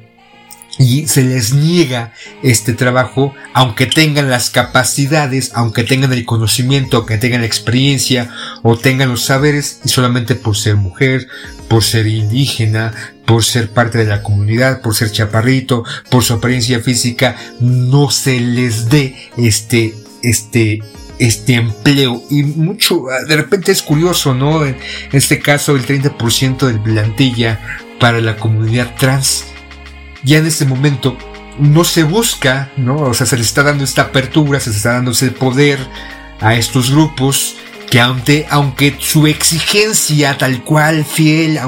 y 0.80 1.08
se 1.08 1.22
les 1.24 1.54
niega 1.54 2.14
este 2.42 2.74
trabajo 2.74 3.34
aunque 3.54 3.86
tengan 3.86 4.30
las 4.30 4.50
capacidades, 4.50 5.52
aunque 5.54 5.84
tengan 5.84 6.14
el 6.14 6.26
conocimiento, 6.26 6.98
aunque 6.98 7.18
tengan 7.18 7.42
la 7.42 7.48
experiencia 7.48 8.30
o 8.64 8.78
tengan 8.78 9.10
los 9.10 9.26
saberes 9.26 9.80
y 9.86 9.90
solamente 9.90 10.36
por 10.36 10.58
ser 10.58 10.76
mujer, 10.76 11.28
por 11.68 11.84
ser 11.84 12.08
indígena, 12.08 12.94
por 13.26 13.44
ser 13.44 13.70
parte 13.70 14.00
de 14.00 14.06
la 14.06 14.24
comunidad, 14.24 14.82
por 14.82 14.96
ser 14.96 15.12
chaparrito, 15.12 15.84
por 16.10 16.24
su 16.24 16.34
apariencia 16.34 16.80
física, 16.80 17.36
no 17.60 18.10
se 18.10 18.40
les 18.40 18.90
dé 18.90 19.16
este, 19.38 19.94
este, 20.24 20.82
este 21.20 21.54
empleo 21.54 22.24
y 22.32 22.44
mucho, 22.44 23.06
de 23.28 23.36
repente 23.36 23.72
es 23.72 23.84
curioso, 23.84 24.34
¿no? 24.34 24.66
En 24.66 24.78
este 25.12 25.40
caso 25.40 25.76
el 25.76 25.86
30% 25.86 26.66
de 26.66 26.80
plantilla 26.80 27.60
para 28.00 28.20
la 28.20 28.36
comunidad 28.38 28.96
trans 28.98 29.46
ya 30.24 30.38
en 30.38 30.46
este 30.46 30.66
momento 30.66 31.18
no 31.60 31.84
se 31.84 32.04
busca, 32.04 32.72
¿no? 32.78 32.98
O 32.98 33.14
sea, 33.14 33.28
se 33.28 33.38
les 33.38 33.48
está 33.48 33.64
dando 33.64 33.84
esta 33.84 34.04
apertura, 34.04 34.60
se 34.60 34.70
les 34.70 34.78
está 34.78 34.94
dando 34.94 35.12
ese 35.12 35.32
poder 35.32 35.80
a 36.42 36.56
estos 36.56 36.92
grupos 36.92 37.58
que 37.90 38.00
aunque, 38.00 38.48
aunque 38.50 38.96
su 39.00 39.28
exigencia 39.28 40.38
tal 40.38 40.64
cual, 40.64 41.06
fiel, 41.06 41.60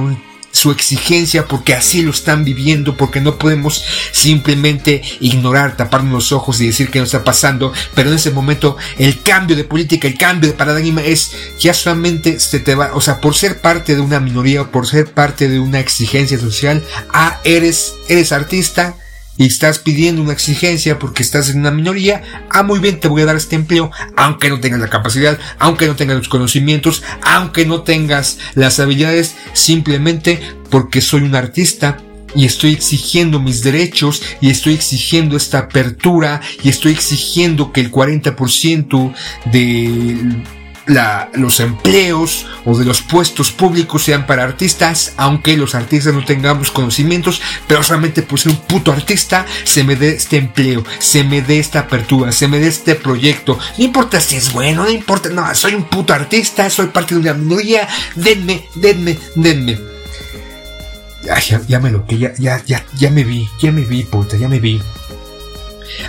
su 0.56 0.72
exigencia 0.72 1.48
porque 1.48 1.74
así 1.74 2.02
lo 2.02 2.12
están 2.12 2.46
viviendo, 2.46 2.96
porque 2.96 3.20
no 3.20 3.38
podemos 3.38 3.84
simplemente 4.12 5.02
ignorar, 5.20 5.76
taparnos 5.76 6.14
los 6.14 6.32
ojos 6.32 6.62
y 6.62 6.68
decir 6.68 6.90
que 6.90 7.00
no 7.00 7.06
está 7.06 7.24
pasando, 7.24 7.74
pero 7.94 8.10
en 8.10 8.16
ese 8.16 8.32
momento 8.32 8.78
el 8.98 9.22
cambio 9.22 9.58
de 9.58 9.66
política, 9.66 10.08
el 10.08 10.18
cambio 10.18 10.50
de 10.50 10.56
paradigma 10.56 11.02
es 11.04 11.32
ya 11.60 11.74
solamente 11.74 12.40
se 12.40 12.60
te 12.60 12.74
va, 12.74 12.92
o 12.94 13.02
sea, 13.02 13.20
por 13.20 13.36
ser 13.36 13.60
parte 13.60 13.96
de 13.96 14.02
una 14.02 14.22
minoría 14.22 14.62
o 14.62 14.72
por 14.72 14.88
ser 14.88 15.12
parte 15.12 15.50
de 15.50 15.60
una 15.60 15.82
exigencia 15.82 16.40
social, 16.40 16.82
ah, 17.14 17.42
eres, 17.44 17.94
eres 18.08 18.32
artista, 18.32 18.96
y 19.38 19.46
estás 19.46 19.80
pidiendo 19.80 20.22
una 20.22 20.34
exigencia 20.34 21.00
porque 21.00 21.24
estás 21.24 21.50
en 21.50 21.60
una 21.60 21.72
minoría, 21.72 22.22
ah, 22.50 22.64
muy 22.64 22.80
bien, 22.80 23.00
te 23.00 23.08
voy 23.08 23.22
a 23.22 23.26
dar 23.26 23.36
este 23.36 23.56
empleo, 23.56 23.92
aunque 24.16 24.50
no 24.50 24.60
tengas 24.60 24.80
la 24.80 24.90
capacidad, 24.90 25.38
aunque 25.60 25.88
no 25.88 25.96
tengas 25.96 26.18
los 26.18 26.30
conocimientos, 26.30 27.04
aunque 27.24 27.66
no 27.66 27.82
tengas 27.82 28.38
las 28.56 28.80
habilidades, 28.80 29.36
simplemente 29.54 30.40
porque 30.70 31.02
soy 31.02 31.22
un 31.24 31.36
artista 31.36 31.98
y 32.36 32.46
estoy 32.46 32.74
exigiendo 32.74 33.40
mis 33.40 33.64
derechos 33.64 34.22
y 34.42 34.50
estoy 34.50 34.74
exigiendo 34.74 35.38
esta 35.38 35.60
apertura 35.60 36.42
y 36.64 36.70
estoy 36.70 36.92
exigiendo 36.92 37.72
que 37.72 37.82
el 37.82 37.92
40% 37.92 39.14
de 39.52 40.44
los 40.86 41.60
empleos 41.60 42.46
o 42.64 42.78
de 42.78 42.86
los 42.86 43.02
puestos 43.02 43.52
públicos 43.52 44.04
sean 44.04 44.28
para 44.28 44.44
artistas, 44.44 45.14
aunque 45.18 45.58
los 45.58 45.76
artistas 45.76 46.14
no 46.14 46.24
tengamos 46.24 46.72
conocimientos, 46.72 47.42
pero 47.68 47.84
solamente 47.84 48.22
por 48.22 48.40
ser 48.40 48.52
un 48.52 48.60
puto 48.60 48.92
artista 48.92 49.46
se 49.64 49.84
me 49.84 49.96
dé 49.96 50.10
este 50.10 50.38
empleo, 50.38 50.84
se 51.00 51.24
me 51.24 51.42
dé 51.42 51.60
esta 51.60 51.80
apertura, 51.80 52.32
se 52.32 52.48
me 52.48 52.60
dé 52.60 52.68
este 52.68 52.96
proyecto. 52.96 53.58
No 53.78 53.84
importa 53.84 54.20
si 54.20 54.36
es 54.36 54.54
bueno, 54.54 54.84
no 54.84 54.92
importa, 54.92 55.30
no, 55.30 55.54
soy 55.56 55.76
un 55.76 55.86
puto 55.86 56.14
artista, 56.14 56.70
soy 56.70 56.88
parte 56.88 57.16
de 57.16 57.22
una 57.22 57.34
minoría, 57.34 57.88
denme, 58.16 58.68
denme, 58.76 59.18
denme. 59.36 59.80
Ya, 61.24 61.60
ya, 61.68 61.80
me 61.80 61.90
lo 61.90 62.06
que 62.06 62.20
ya, 62.20 62.34
ya, 62.38 62.62
ya, 62.66 63.10
me 63.10 63.24
vi, 63.24 63.50
ya 63.60 63.72
me 63.72 63.82
vi, 63.82 64.08
ya 64.40 64.48
me 64.48 64.60
vi. 64.60 64.80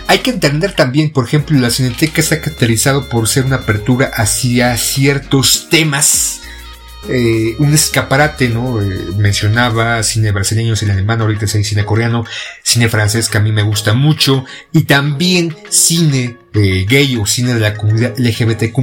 Hay 0.07 0.19
que 0.19 0.31
entender 0.31 0.73
también, 0.73 1.11
por 1.11 1.27
ejemplo, 1.27 1.59
la 1.59 1.71
Cineteca 1.71 2.23
se 2.23 2.37
ha 2.37 2.41
caracterizado 2.41 3.09
por 3.09 3.29
ser 3.29 3.45
una 3.45 3.57
apertura 3.57 4.11
hacia 4.15 4.77
ciertos 4.77 5.69
temas. 5.71 6.41
Eh, 7.09 7.55
un 7.61 7.73
escaparate, 7.73 8.49
¿no? 8.49 8.83
Eh, 8.83 9.13
mencionaba 9.17 10.03
cine 10.03 10.33
brasileño, 10.33 10.75
cine 10.75 10.93
alemán, 10.93 11.21
ahorita 11.21 11.45
es 11.45 11.53
cine 11.53 11.85
coreano, 11.85 12.25
cine 12.77 12.91
francés 12.91 13.31
que 13.31 13.39
a 13.39 13.41
mí 13.41 13.53
me 13.53 13.63
gusta 13.63 13.95
mucho, 13.95 14.45
y 14.71 14.83
también 14.83 15.57
cine 15.71 16.37
eh, 16.53 16.85
gay 16.87 17.17
o 17.17 17.25
cine 17.25 17.55
de 17.55 17.61
la 17.61 17.75
comunidad 17.75 18.19
LGBTQ 18.19 18.79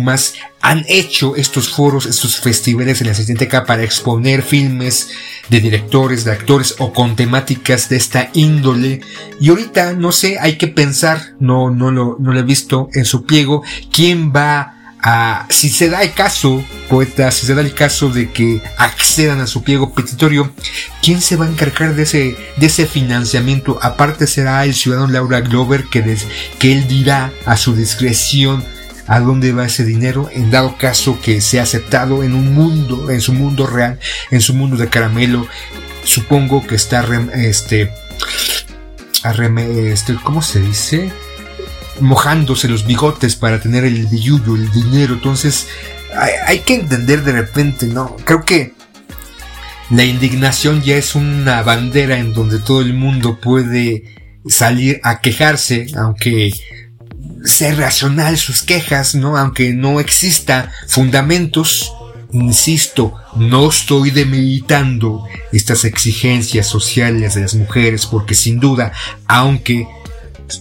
han 0.61 0.83
hecho 0.87 1.35
estos 1.35 1.69
foros, 1.69 2.07
estos 2.07 2.37
festivales 2.37 3.01
en 3.01 3.07
la 3.07 3.13
Cineteca 3.13 3.65
para 3.65 3.83
exponer 3.83 4.41
filmes 4.41 5.11
de 5.49 5.59
directores, 5.59 6.23
de 6.23 6.31
actores 6.31 6.75
o 6.79 6.91
con 6.91 7.15
temáticas 7.15 7.87
de 7.89 7.97
esta 7.97 8.31
índole. 8.33 9.01
Y 9.39 9.49
ahorita, 9.49 9.93
no 9.93 10.11
sé, 10.11 10.39
hay 10.39 10.57
que 10.57 10.67
pensar, 10.67 11.33
no, 11.39 11.69
no 11.69 11.91
lo, 11.91 12.17
no 12.19 12.33
lo 12.33 12.39
he 12.39 12.43
visto 12.43 12.89
en 12.93 13.05
su 13.05 13.25
pliego, 13.25 13.61
quién 13.91 14.33
va 14.33 14.72
a, 15.03 15.45
si 15.49 15.69
se 15.69 15.89
da 15.89 16.01
el 16.01 16.13
caso, 16.13 16.63
poeta, 16.89 17.29
si 17.29 17.45
se 17.45 17.53
da 17.53 17.61
el 17.61 17.73
caso 17.73 18.09
de 18.09 18.31
que 18.31 18.61
accedan 18.77 19.41
a 19.41 19.47
su 19.47 19.61
pliego 19.61 19.93
petitorio, 19.93 20.53
¿quién 21.01 21.21
se 21.21 21.35
va 21.35 21.45
a 21.45 21.49
encargar 21.49 21.93
de 21.93 22.03
ese, 22.03 22.37
de 22.55 22.65
ese 22.65 22.87
financiamiento? 22.87 23.77
Aparte 23.81 24.27
será 24.27 24.63
el 24.63 24.73
ciudadano 24.73 25.11
Laura 25.11 25.41
Glover 25.41 25.85
que, 25.91 26.17
que 26.57 26.71
él 26.71 26.87
dirá 26.87 27.31
a 27.45 27.57
su 27.57 27.75
discreción 27.75 28.63
a 29.07 29.19
dónde 29.19 29.51
va 29.51 29.65
ese 29.65 29.83
dinero 29.83 30.29
en 30.31 30.49
dado 30.49 30.77
caso 30.77 31.19
que 31.21 31.41
sea 31.41 31.63
aceptado 31.63 32.23
en 32.23 32.33
un 32.33 32.53
mundo, 32.53 33.11
en 33.11 33.19
su 33.19 33.33
mundo 33.33 33.67
real, 33.67 33.99
en 34.31 34.39
su 34.39 34.53
mundo 34.53 34.77
de 34.77 34.87
caramelo. 34.87 35.45
Supongo 36.05 36.65
que 36.65 36.75
está 36.75 37.05
este, 37.33 37.91
este, 39.25 40.15
¿cómo 40.23 40.41
se 40.41 40.61
dice? 40.61 41.11
Mojándose 41.99 42.67
los 42.67 42.85
bigotes 42.85 43.35
para 43.35 43.59
tener 43.59 43.83
el 43.83 44.07
billuyo, 44.07 44.55
el 44.55 44.71
dinero. 44.71 45.13
Entonces, 45.15 45.67
hay, 46.45 46.59
que 46.59 46.75
entender 46.75 47.23
de 47.23 47.31
repente, 47.31 47.87
¿no? 47.87 48.15
Creo 48.23 48.43
que 48.43 48.73
la 49.89 50.03
indignación 50.03 50.81
ya 50.81 50.97
es 50.97 51.15
una 51.15 51.61
bandera 51.63 52.17
en 52.17 52.33
donde 52.33 52.59
todo 52.59 52.81
el 52.81 52.93
mundo 52.93 53.39
puede 53.39 54.03
salir 54.47 54.99
a 55.03 55.19
quejarse, 55.21 55.87
aunque 55.97 56.51
ser 57.43 57.77
racional 57.77 58.37
sus 58.37 58.63
quejas, 58.63 59.15
¿no? 59.15 59.37
Aunque 59.37 59.73
no 59.73 59.99
exista 59.99 60.71
fundamentos, 60.87 61.93
insisto, 62.31 63.13
no 63.35 63.69
estoy 63.69 64.11
debilitando 64.11 65.25
estas 65.51 65.85
exigencias 65.85 66.67
sociales 66.67 67.35
de 67.35 67.41
las 67.41 67.55
mujeres 67.55 68.05
porque 68.05 68.35
sin 68.35 68.59
duda, 68.59 68.91
aunque 69.27 69.87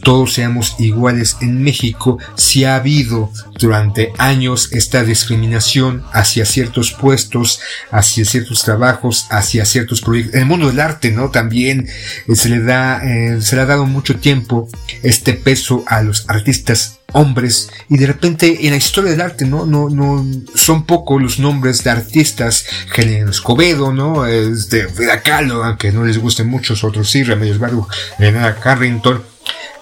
todos 0.01 0.35
seamos 0.35 0.77
iguales 0.79 1.37
en 1.41 1.63
México, 1.63 2.19
si 2.35 2.65
ha 2.65 2.77
habido 2.77 3.31
durante 3.59 4.13
años 4.19 4.71
esta 4.73 5.05
discriminación 5.05 6.05
hacia 6.13 6.45
ciertos 6.45 6.93
puestos, 6.93 7.61
hacia 7.91 8.25
ciertos 8.25 8.63
trabajos, 8.63 9.27
hacia 9.31 9.65
ciertos 9.65 10.01
proyectos. 10.01 10.35
En 10.35 10.43
el 10.43 10.47
mundo 10.47 10.69
del 10.69 10.81
arte, 10.81 11.11
¿no? 11.11 11.31
También 11.31 11.89
eh, 12.29 12.35
se 12.35 12.49
le 12.49 12.61
da, 12.61 13.01
eh, 13.05 13.41
se 13.41 13.57
le 13.57 13.63
ha 13.63 13.67
dado 13.67 13.87
mucho 13.87 14.17
tiempo 14.17 14.69
este 15.03 15.35
peso 15.35 15.85
a 15.87 16.03
los 16.03 16.29
artistas 16.29 16.99
hombres 17.13 17.71
y 17.89 17.99
de 17.99 18.07
repente 18.07 18.67
en 18.67 18.71
la 18.71 18.77
historia 18.77 19.11
del 19.11 19.21
arte 19.21 19.45
no 19.45 19.67
no 19.67 19.91
no 19.91 20.25
son 20.55 20.87
pocos 20.87 21.21
los 21.21 21.39
nombres 21.39 21.85
de 21.85 21.91
artistas 21.91 22.65
Helen 22.97 23.29
Escobedo 23.29 23.93
no 23.93 24.27
es 24.27 24.71
de 24.71 24.89
Frida 24.89 25.21
Kahlo 25.21 25.63
aunque 25.63 25.93
no 25.93 26.05
les 26.05 26.19
gusten 26.19 26.49
muchos 26.49 26.85
otros 26.85 27.11
sí 27.11 27.23
Remedios 27.23 27.59
Varo 27.59 27.87
Leonard 28.19 28.59
Carrington 28.61 29.23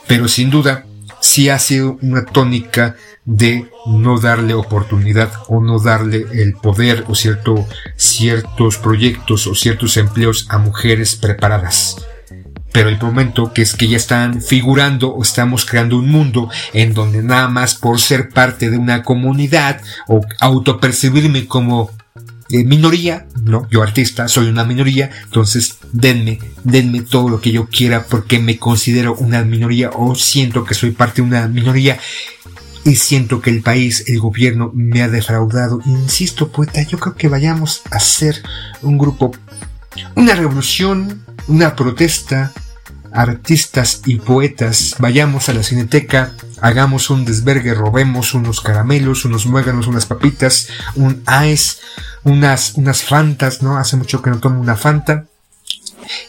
pero 0.06 0.28
sin 0.28 0.50
duda 0.50 0.84
sí 1.20 1.48
ha 1.48 1.58
sido 1.58 1.98
una 2.02 2.24
tónica 2.24 2.96
de 3.24 3.66
no 3.86 4.18
darle 4.18 4.54
oportunidad 4.54 5.30
o 5.48 5.60
no 5.60 5.78
darle 5.78 6.26
el 6.32 6.54
poder 6.54 7.04
o 7.08 7.14
cierto, 7.14 7.66
ciertos 7.96 8.78
proyectos 8.78 9.46
o 9.46 9.54
ciertos 9.54 9.96
empleos 9.96 10.46
a 10.48 10.58
mujeres 10.58 11.16
preparadas. 11.16 11.96
Pero 12.72 12.88
el 12.88 13.00
momento 13.00 13.52
que 13.52 13.62
es 13.62 13.74
que 13.74 13.88
ya 13.88 13.96
están 13.96 14.40
figurando 14.40 15.12
o 15.12 15.22
estamos 15.22 15.64
creando 15.64 15.96
un 15.96 16.08
mundo 16.08 16.48
en 16.72 16.94
donde 16.94 17.22
nada 17.22 17.48
más 17.48 17.74
por 17.74 18.00
ser 18.00 18.28
parte 18.28 18.70
de 18.70 18.78
una 18.78 19.02
comunidad 19.02 19.80
o 20.06 20.20
autopercibirme 20.38 21.46
como 21.46 21.90
minoría, 22.50 23.26
no, 23.42 23.68
yo 23.70 23.82
artista 23.82 24.28
soy 24.28 24.48
una 24.48 24.64
minoría, 24.64 25.10
entonces 25.24 25.78
denme, 25.92 26.38
denme 26.64 27.02
todo 27.02 27.28
lo 27.28 27.40
que 27.40 27.52
yo 27.52 27.66
quiera 27.66 28.04
porque 28.04 28.38
me 28.38 28.58
considero 28.58 29.14
una 29.14 29.42
minoría 29.42 29.90
o 29.90 30.14
siento 30.14 30.64
que 30.64 30.74
soy 30.74 30.90
parte 30.90 31.22
de 31.22 31.28
una 31.28 31.48
minoría 31.48 31.98
y 32.84 32.96
siento 32.96 33.40
que 33.40 33.50
el 33.50 33.62
país, 33.62 34.04
el 34.08 34.20
gobierno 34.20 34.70
me 34.74 35.02
ha 35.02 35.08
defraudado. 35.08 35.80
Insisto, 35.86 36.50
poeta, 36.50 36.82
yo 36.82 36.98
creo 36.98 37.14
que 37.14 37.28
vayamos 37.28 37.82
a 37.90 37.96
hacer 37.96 38.42
un 38.82 38.98
grupo, 38.98 39.32
una 40.16 40.34
revolución, 40.34 41.24
una 41.46 41.76
protesta, 41.76 42.52
artistas 43.12 44.02
y 44.06 44.16
poetas, 44.16 44.96
vayamos 44.98 45.48
a 45.48 45.54
la 45.54 45.62
cineteca, 45.62 46.32
hagamos 46.60 47.10
un 47.10 47.24
desvergue, 47.24 47.74
robemos 47.74 48.34
unos 48.34 48.60
caramelos, 48.60 49.24
unos 49.24 49.46
muéganos, 49.46 49.86
unas 49.86 50.06
papitas, 50.06 50.68
un 50.94 51.22
ice, 51.44 51.76
unas, 52.24 52.74
unas 52.74 53.02
fantas, 53.02 53.62
¿no? 53.62 53.76
Hace 53.78 53.96
mucho 53.96 54.22
que 54.22 54.30
no 54.30 54.38
tomo 54.38 54.60
una 54.60 54.76
fanta 54.76 55.26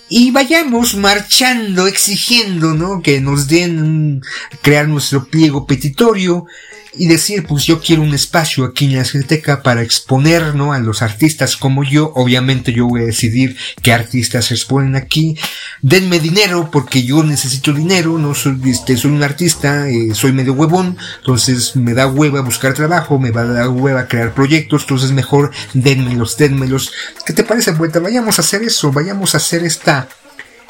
y 0.09 0.31
vayamos 0.31 0.95
marchando, 0.95 1.87
exigiendo, 1.87 2.73
¿no? 2.73 3.01
Que 3.01 3.21
nos 3.21 3.47
den, 3.47 4.21
crear 4.61 4.87
nuestro 4.87 5.25
pliego 5.25 5.65
petitorio 5.65 6.45
y 6.93 7.07
decir, 7.07 7.45
pues 7.47 7.65
yo 7.65 7.79
quiero 7.79 8.01
un 8.01 8.13
espacio 8.13 8.65
aquí 8.65 8.85
en 8.85 8.97
la 8.97 9.05
Cineteca 9.05 9.63
para 9.63 9.81
exponer, 9.81 10.55
¿no? 10.55 10.73
A 10.73 10.79
los 10.79 11.01
artistas 11.01 11.55
como 11.55 11.83
yo. 11.83 12.11
Obviamente 12.15 12.73
yo 12.73 12.87
voy 12.87 13.01
a 13.01 13.05
decidir 13.05 13.55
qué 13.81 13.93
artistas 13.93 14.45
se 14.45 14.55
exponen 14.55 14.95
aquí. 14.95 15.37
Denme 15.81 16.19
dinero 16.19 16.69
porque 16.71 17.03
yo 17.03 17.23
necesito 17.23 17.73
dinero, 17.73 18.17
no 18.17 18.35
soy, 18.35 18.59
este, 18.65 18.97
soy 18.97 19.11
un 19.11 19.23
artista, 19.23 19.87
eh, 19.87 20.13
soy 20.13 20.33
medio 20.33 20.53
huevón, 20.53 20.97
entonces 21.19 21.75
me 21.75 21.93
da 21.93 22.07
hueva 22.07 22.41
buscar 22.41 22.73
trabajo, 22.73 23.19
me 23.19 23.31
va 23.31 23.41
a 23.41 23.45
dar 23.45 23.69
hueva 23.69 24.07
crear 24.07 24.33
proyectos, 24.33 24.81
entonces 24.83 25.11
mejor 25.11 25.51
denmelos, 25.73 26.37
denmelos. 26.37 26.91
¿Qué 27.25 27.33
te 27.33 27.43
parece, 27.43 27.73
poeta? 27.73 27.99
Vayamos 27.99 28.37
a 28.37 28.41
hacer 28.41 28.63
eso, 28.63 28.91
vayamos 28.91 29.33
a 29.33 29.37
hacer 29.37 29.63
esta 29.63 30.09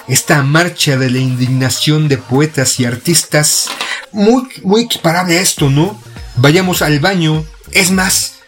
esta 0.08 0.42
marcha 0.44 0.98
de 0.98 1.10
la 1.10 1.20
indignación 1.20 2.08
de 2.08 2.18
poetas 2.18 2.80
y 2.80 2.86
artistas, 2.86 3.70
muy, 4.12 4.48
muy 4.64 4.84
equiparable 4.84 5.38
a 5.38 5.42
esto, 5.42 5.70
¿no? 5.70 6.00
Vayamos 6.38 6.82
al 6.82 7.00
baño, 7.00 7.46
es 7.72 7.92
más, 7.92 8.40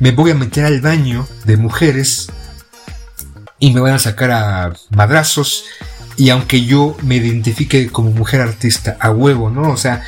me 0.00 0.10
voy 0.10 0.30
a 0.30 0.34
meter 0.34 0.64
al 0.64 0.80
baño 0.80 1.26
de 1.44 1.56
mujeres 1.56 2.28
y 3.58 3.72
me 3.72 3.80
van 3.80 3.94
a 3.94 3.98
sacar 3.98 4.30
a 4.30 4.72
madrazos 4.90 5.64
y 6.16 6.30
aunque 6.30 6.64
yo 6.64 6.96
me 7.02 7.16
identifique 7.16 7.88
como 7.88 8.10
mujer 8.10 8.40
artista 8.40 8.96
a 9.00 9.10
huevo, 9.10 9.50
¿no? 9.50 9.70
O 9.70 9.76
sea, 9.76 10.02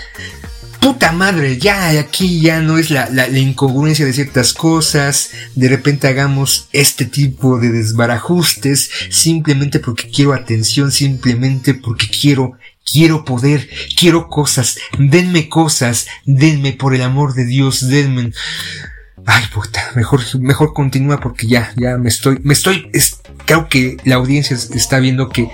puta 0.80 1.10
madre, 1.12 1.58
ya 1.58 1.88
aquí 1.98 2.40
ya 2.40 2.60
no 2.60 2.78
es 2.78 2.90
la, 2.90 3.08
la, 3.10 3.28
incongruencia 3.28 4.06
de 4.06 4.12
ciertas 4.12 4.52
cosas, 4.52 5.30
de 5.54 5.68
repente 5.68 6.06
hagamos 6.06 6.68
este 6.72 7.06
tipo 7.06 7.58
de 7.58 7.70
desbarajustes 7.70 8.90
simplemente 9.10 9.80
porque 9.80 10.08
quiero 10.10 10.32
atención, 10.32 10.92
simplemente 10.92 11.74
porque 11.74 12.06
quiero, 12.08 12.52
quiero 12.90 13.24
poder, 13.24 13.68
quiero 13.98 14.28
cosas, 14.28 14.78
denme 14.98 15.48
cosas, 15.48 16.06
denme 16.24 16.72
por 16.72 16.94
el 16.94 17.02
amor 17.02 17.34
de 17.34 17.44
Dios, 17.44 17.88
denme... 17.88 18.32
Ay, 19.28 19.42
puta, 19.52 19.82
mejor, 19.96 20.20
mejor 20.38 20.72
continúa 20.72 21.18
porque 21.18 21.48
ya, 21.48 21.72
ya 21.76 21.98
me 21.98 22.08
estoy, 22.08 22.38
me 22.44 22.52
estoy, 22.52 22.88
creo 23.44 23.68
que 23.68 23.96
la 24.04 24.14
audiencia 24.14 24.56
está 24.56 25.00
viendo 25.00 25.30
que 25.30 25.48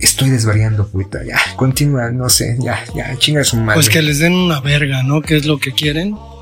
Estoy 0.00 0.30
desvariando, 0.30 0.88
puta. 0.88 1.24
Ya, 1.24 1.38
continúa, 1.56 2.10
no 2.10 2.28
sé, 2.28 2.56
ya, 2.60 2.84
ya, 2.94 3.16
chinga 3.18 3.44
su 3.44 3.56
madre. 3.56 3.74
Pues 3.74 3.88
que 3.88 4.02
les 4.02 4.18
den 4.18 4.32
una 4.32 4.60
verga, 4.60 5.02
¿no? 5.02 5.22
Que 5.22 5.36
es 5.36 5.44
lo 5.44 5.58
que 5.58 5.72
quieren. 5.72 6.14
O 6.14 6.40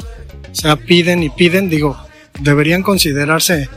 sea, 0.53 0.77
piden 0.77 1.23
y 1.23 1.31
piden, 1.31 1.71
digo, 1.71 1.97
deberían 2.41 2.83
considerarse 2.83 3.69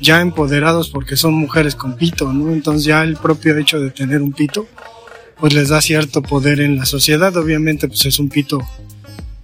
ya 0.00 0.20
empoderados 0.20 0.90
porque 0.90 1.16
son 1.16 1.34
mujeres 1.34 1.74
con 1.74 1.96
pito, 1.96 2.32
¿no? 2.32 2.52
Entonces 2.52 2.84
ya 2.84 3.02
el 3.02 3.16
propio 3.16 3.56
hecho 3.56 3.80
de 3.80 3.90
tener 3.90 4.22
un 4.22 4.32
pito, 4.32 4.66
pues 5.38 5.52
les 5.52 5.68
da 5.68 5.80
cierto 5.80 6.22
poder 6.22 6.60
en 6.60 6.76
la 6.76 6.86
sociedad. 6.86 7.36
Obviamente, 7.36 7.88
pues 7.88 8.06
es 8.06 8.18
un 8.18 8.28
pito 8.28 8.60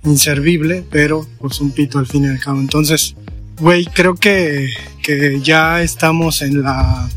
inservible, 0.05 0.85
pero 0.91 1.27
pues 1.39 1.61
un 1.61 1.71
pito 1.71 1.99
al 1.99 2.07
fin 2.07 2.25
y 2.25 2.29
al 2.29 2.41
cabo. 2.41 2.61
Entonces, 2.61 3.15
güey, 3.59 3.85
creo 3.87 4.15
que, 4.15 4.69
que 5.03 5.41
ya 5.43 5.83
estamos 5.83 6.43
en 6.43 6.63
la 6.63 7.09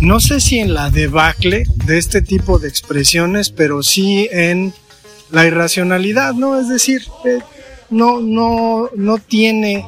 no 0.00 0.18
sé 0.18 0.40
si 0.40 0.58
en 0.58 0.72
la 0.72 0.88
debacle 0.88 1.64
de 1.84 1.98
este 1.98 2.22
tipo 2.22 2.58
de 2.58 2.68
expresiones, 2.68 3.50
pero 3.50 3.82
sí 3.82 4.28
en 4.32 4.72
la 5.30 5.46
irracionalidad, 5.46 6.32
¿no? 6.32 6.58
Es 6.58 6.70
decir, 6.70 7.02
eh, 7.26 7.40
no, 7.90 8.20
no, 8.20 8.88
no 8.96 9.18
tiene 9.18 9.84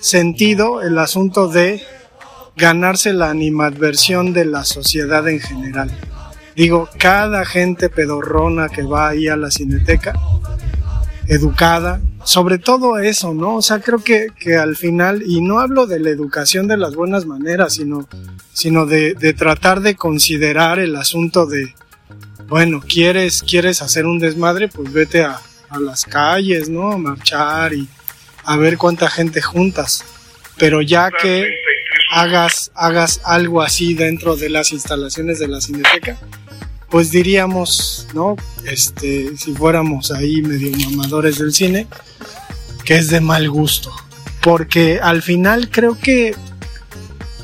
sentido 0.00 0.80
el 0.80 0.98
asunto 0.98 1.48
de 1.48 1.82
ganarse 2.56 3.12
la 3.12 3.28
animadversión 3.28 4.32
de 4.32 4.46
la 4.46 4.64
sociedad 4.64 5.28
en 5.28 5.40
general. 5.40 5.90
Digo, 6.54 6.88
cada 6.98 7.44
gente 7.44 7.88
pedorrona 7.88 8.68
que 8.68 8.82
va 8.82 9.08
ahí 9.08 9.28
a 9.28 9.36
la 9.36 9.50
cineteca, 9.50 10.12
educada, 11.26 12.00
sobre 12.24 12.58
todo 12.58 12.98
eso, 12.98 13.32
¿no? 13.34 13.56
O 13.56 13.62
sea, 13.62 13.80
creo 13.80 14.02
que, 14.02 14.28
que, 14.38 14.56
al 14.56 14.76
final, 14.76 15.22
y 15.26 15.40
no 15.40 15.60
hablo 15.60 15.86
de 15.86 15.98
la 15.98 16.10
educación 16.10 16.68
de 16.68 16.76
las 16.76 16.94
buenas 16.94 17.26
maneras, 17.26 17.74
sino, 17.74 18.06
sino 18.52 18.86
de, 18.86 19.14
de 19.14 19.32
tratar 19.32 19.80
de 19.80 19.94
considerar 19.96 20.78
el 20.78 20.96
asunto 20.96 21.46
de, 21.46 21.74
bueno, 22.48 22.82
quieres, 22.86 23.42
quieres 23.42 23.82
hacer 23.82 24.04
un 24.04 24.18
desmadre, 24.18 24.68
pues 24.68 24.92
vete 24.92 25.22
a, 25.22 25.40
a 25.70 25.80
las 25.80 26.04
calles, 26.04 26.68
¿no? 26.68 26.92
A 26.92 26.98
marchar 26.98 27.72
y 27.72 27.88
a 28.44 28.56
ver 28.56 28.76
cuánta 28.76 29.08
gente 29.08 29.40
juntas. 29.40 30.04
Pero 30.58 30.82
ya 30.82 31.10
que 31.10 31.48
hagas, 32.10 32.70
hagas 32.74 33.20
algo 33.24 33.62
así 33.62 33.94
dentro 33.94 34.36
de 34.36 34.50
las 34.50 34.72
instalaciones 34.72 35.38
de 35.38 35.48
la 35.48 35.60
Cineteca, 35.60 36.18
pues 36.92 37.10
diríamos, 37.10 38.06
¿no? 38.12 38.36
Este, 38.66 39.34
si 39.38 39.54
fuéramos 39.54 40.12
ahí 40.12 40.42
medio 40.42 40.70
mamadores 40.90 41.38
del 41.38 41.54
cine, 41.54 41.86
que 42.84 42.96
es 42.96 43.08
de 43.08 43.22
mal 43.22 43.48
gusto. 43.48 43.90
Porque 44.42 45.00
al 45.00 45.22
final 45.22 45.70
creo 45.70 45.98
que, 45.98 46.36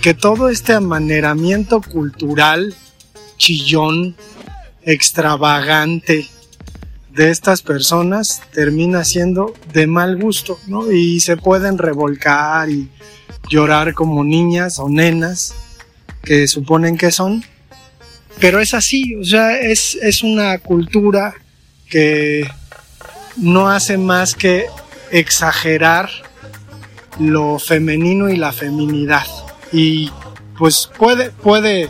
que 0.02 0.12
todo 0.12 0.50
este 0.50 0.74
amaneramiento 0.74 1.80
cultural, 1.80 2.74
chillón, 3.38 4.16
extravagante 4.82 6.28
de 7.14 7.30
estas 7.30 7.62
personas 7.62 8.42
termina 8.52 9.02
siendo 9.02 9.54
de 9.72 9.86
mal 9.86 10.20
gusto, 10.20 10.58
¿no? 10.66 10.92
Y 10.92 11.20
se 11.20 11.38
pueden 11.38 11.78
revolcar 11.78 12.68
y 12.68 12.90
llorar 13.48 13.94
como 13.94 14.24
niñas 14.24 14.78
o 14.78 14.90
nenas 14.90 15.54
que 16.22 16.46
suponen 16.48 16.98
que 16.98 17.10
son, 17.10 17.42
pero 18.40 18.60
es 18.60 18.74
así, 18.74 19.14
o 19.16 19.24
sea, 19.24 19.58
es, 19.60 19.98
es 20.00 20.22
una 20.22 20.58
cultura 20.58 21.34
que 21.88 22.48
no 23.36 23.68
hace 23.68 23.96
más 23.98 24.34
que 24.34 24.66
exagerar 25.10 26.10
lo 27.18 27.58
femenino 27.58 28.28
y 28.28 28.36
la 28.36 28.52
feminidad. 28.52 29.26
Y 29.72 30.10
pues 30.56 30.90
puede, 30.98 31.30
puede 31.30 31.88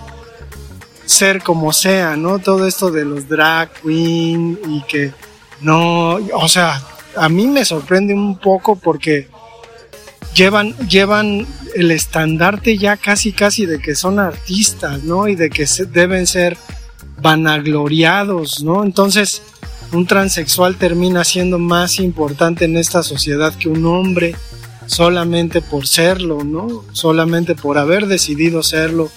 ser 1.05 1.43
como 1.43 1.73
sea, 1.73 2.17
¿no? 2.17 2.39
Todo 2.39 2.67
esto 2.67 2.91
de 2.91 3.05
los 3.05 3.29
drag 3.29 3.71
queen 3.83 4.59
y 4.69 4.83
que 4.83 5.13
no, 5.61 6.15
o 6.15 6.49
sea, 6.49 6.83
a 7.17 7.29
mí 7.29 7.47
me 7.47 7.65
sorprende 7.65 8.15
un 8.15 8.39
poco 8.39 8.77
porque 8.77 9.29
llevan, 10.39 10.73
llevan 10.89 11.47
el 11.75 11.91
estandarte 11.91 12.79
ya 12.79 12.97
casi 12.97 13.33
casi 13.33 13.67
de 13.67 13.81
que 13.81 13.97
son 13.97 14.21
artistas, 14.21 15.03
¿no? 15.03 15.27
Y 15.27 15.35
de 15.35 15.51
que 15.51 15.67
deben 15.93 16.27
ser 16.27 16.57
vanagloriados, 17.21 18.63
¿no? 18.63 18.85
Entonces, 18.85 19.43
un 19.93 20.07
transexual 20.07 20.77
termina 20.77 21.25
siendo 21.25 21.59
más 21.59 21.99
importante 21.99 22.67
en 22.67 22.77
esta 22.77 23.03
sociedad 23.03 23.53
que 23.55 23.69
un 23.69 23.85
hombre 23.87 24.37
solamente 24.87 25.61
por 25.61 25.89
serlo, 25.89 26.45
¿no? 26.45 26.85
Solamente 26.93 27.57
por 27.57 27.77
haber 27.77 28.07
decidido 28.07 28.63
serlo 28.63 29.11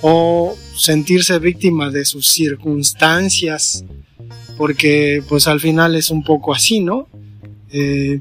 o 0.00 0.56
sentirse 0.76 1.38
víctima 1.38 1.90
de 1.90 2.04
sus 2.06 2.26
circunstancias 2.28 3.84
porque 4.56 5.22
pues 5.28 5.46
al 5.46 5.60
final 5.60 5.94
es 5.94 6.10
un 6.10 6.24
poco 6.24 6.54
así, 6.54 6.80
¿no? 6.80 7.08
Eh, 7.70 8.20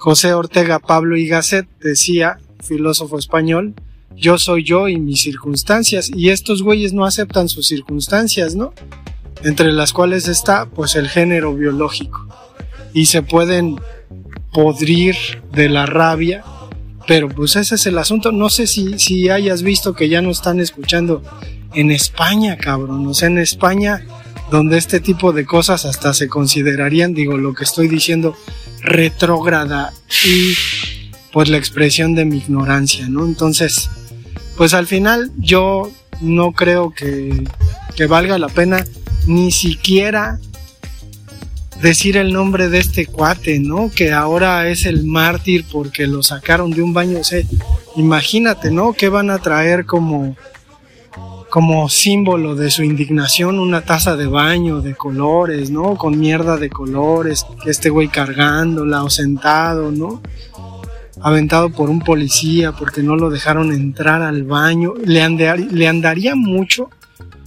José 0.00 0.32
Ortega 0.32 0.78
Pablo 0.78 1.18
y 1.18 1.26
Gasset 1.26 1.68
decía, 1.78 2.38
filósofo 2.64 3.18
español, 3.18 3.74
yo 4.16 4.38
soy 4.38 4.64
yo 4.64 4.88
y 4.88 4.98
mis 4.98 5.20
circunstancias, 5.20 6.10
y 6.16 6.30
estos 6.30 6.62
güeyes 6.62 6.94
no 6.94 7.04
aceptan 7.04 7.50
sus 7.50 7.68
circunstancias, 7.68 8.54
¿no? 8.54 8.72
Entre 9.44 9.72
las 9.72 9.92
cuales 9.92 10.26
está 10.26 10.64
pues 10.64 10.96
el 10.96 11.06
género 11.10 11.54
biológico, 11.54 12.26
y 12.94 13.06
se 13.06 13.20
pueden 13.20 13.78
podrir 14.54 15.16
de 15.52 15.68
la 15.68 15.84
rabia, 15.84 16.44
pero 17.06 17.28
pues 17.28 17.56
ese 17.56 17.74
es 17.74 17.84
el 17.84 17.98
asunto, 17.98 18.32
no 18.32 18.48
sé 18.48 18.66
si, 18.66 18.98
si 18.98 19.28
hayas 19.28 19.62
visto 19.62 19.92
que 19.92 20.08
ya 20.08 20.22
no 20.22 20.30
están 20.30 20.60
escuchando 20.60 21.22
en 21.74 21.90
España, 21.90 22.56
cabrón, 22.56 23.06
o 23.06 23.12
sea, 23.12 23.28
en 23.28 23.36
España 23.36 24.02
donde 24.50 24.78
este 24.78 24.98
tipo 25.00 25.32
de 25.32 25.44
cosas 25.44 25.84
hasta 25.84 26.14
se 26.14 26.28
considerarían, 26.28 27.12
digo, 27.12 27.36
lo 27.36 27.52
que 27.52 27.64
estoy 27.64 27.86
diciendo, 27.86 28.34
retrógrada 28.82 29.92
y 30.24 30.54
pues 31.32 31.48
la 31.48 31.58
expresión 31.58 32.14
de 32.14 32.24
mi 32.24 32.38
ignorancia, 32.38 33.08
¿no? 33.08 33.24
Entonces, 33.24 33.88
pues 34.56 34.74
al 34.74 34.86
final 34.86 35.30
yo 35.36 35.90
no 36.20 36.52
creo 36.52 36.90
que, 36.90 37.44
que 37.96 38.06
valga 38.06 38.38
la 38.38 38.48
pena 38.48 38.84
ni 39.26 39.52
siquiera 39.52 40.38
decir 41.80 42.16
el 42.16 42.32
nombre 42.32 42.68
de 42.68 42.78
este 42.78 43.06
cuate, 43.06 43.58
¿no? 43.58 43.90
Que 43.90 44.12
ahora 44.12 44.68
es 44.68 44.86
el 44.86 45.04
mártir 45.04 45.64
porque 45.70 46.06
lo 46.06 46.22
sacaron 46.22 46.70
de 46.70 46.82
un 46.82 46.92
baño. 46.92 47.18
O 47.20 47.24
sea, 47.24 47.42
imagínate, 47.96 48.70
¿no? 48.70 48.92
Que 48.92 49.08
van 49.08 49.30
a 49.30 49.38
traer 49.38 49.86
como 49.86 50.36
como 51.50 51.88
símbolo 51.88 52.54
de 52.54 52.70
su 52.70 52.84
indignación 52.84 53.58
una 53.58 53.82
taza 53.82 54.16
de 54.16 54.26
baño 54.26 54.80
de 54.80 54.94
colores, 54.94 55.70
¿no? 55.70 55.96
Con 55.96 56.18
mierda 56.18 56.56
de 56.56 56.70
colores, 56.70 57.44
que 57.62 57.70
este 57.70 57.90
güey 57.90 58.08
cargándola 58.08 59.02
o 59.02 59.10
sentado, 59.10 59.90
¿no? 59.90 60.22
Aventado 61.20 61.70
por 61.70 61.90
un 61.90 62.00
policía 62.00 62.72
porque 62.72 63.02
no 63.02 63.16
lo 63.16 63.28
dejaron 63.30 63.72
entrar 63.72 64.22
al 64.22 64.44
baño. 64.44 64.94
Le, 65.04 65.28
le 65.56 65.88
andaría 65.88 66.34
mucho, 66.36 66.84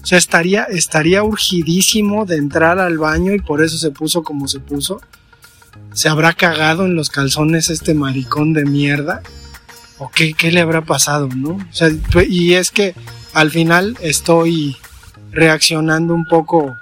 o 0.03 0.05
sea, 0.05 0.17
estaría, 0.17 0.65
estaría 0.65 1.23
urgidísimo 1.23 2.25
de 2.25 2.35
entrar 2.35 2.79
al 2.79 2.97
baño 2.97 3.33
y 3.33 3.39
por 3.39 3.63
eso 3.63 3.77
se 3.77 3.91
puso 3.91 4.21
como 4.21 4.49
se 4.49 4.59
puso. 4.59 5.01
Se 5.93 6.09
habrá 6.09 6.33
cagado 6.33 6.85
en 6.85 6.95
los 6.95 7.09
calzones 7.09 7.69
este 7.69 7.93
maricón 7.93 8.51
de 8.51 8.65
mierda. 8.65 9.21
¿O 9.97 10.11
qué, 10.11 10.33
qué 10.33 10.51
le 10.51 10.59
habrá 10.59 10.81
pasado, 10.81 11.29
no? 11.33 11.51
O 11.51 11.71
sea, 11.71 11.89
y 12.27 12.53
es 12.53 12.69
que 12.71 12.93
al 13.33 13.51
final 13.51 13.97
estoy 14.01 14.77
reaccionando 15.31 16.13
un 16.13 16.25
poco, 16.25 16.77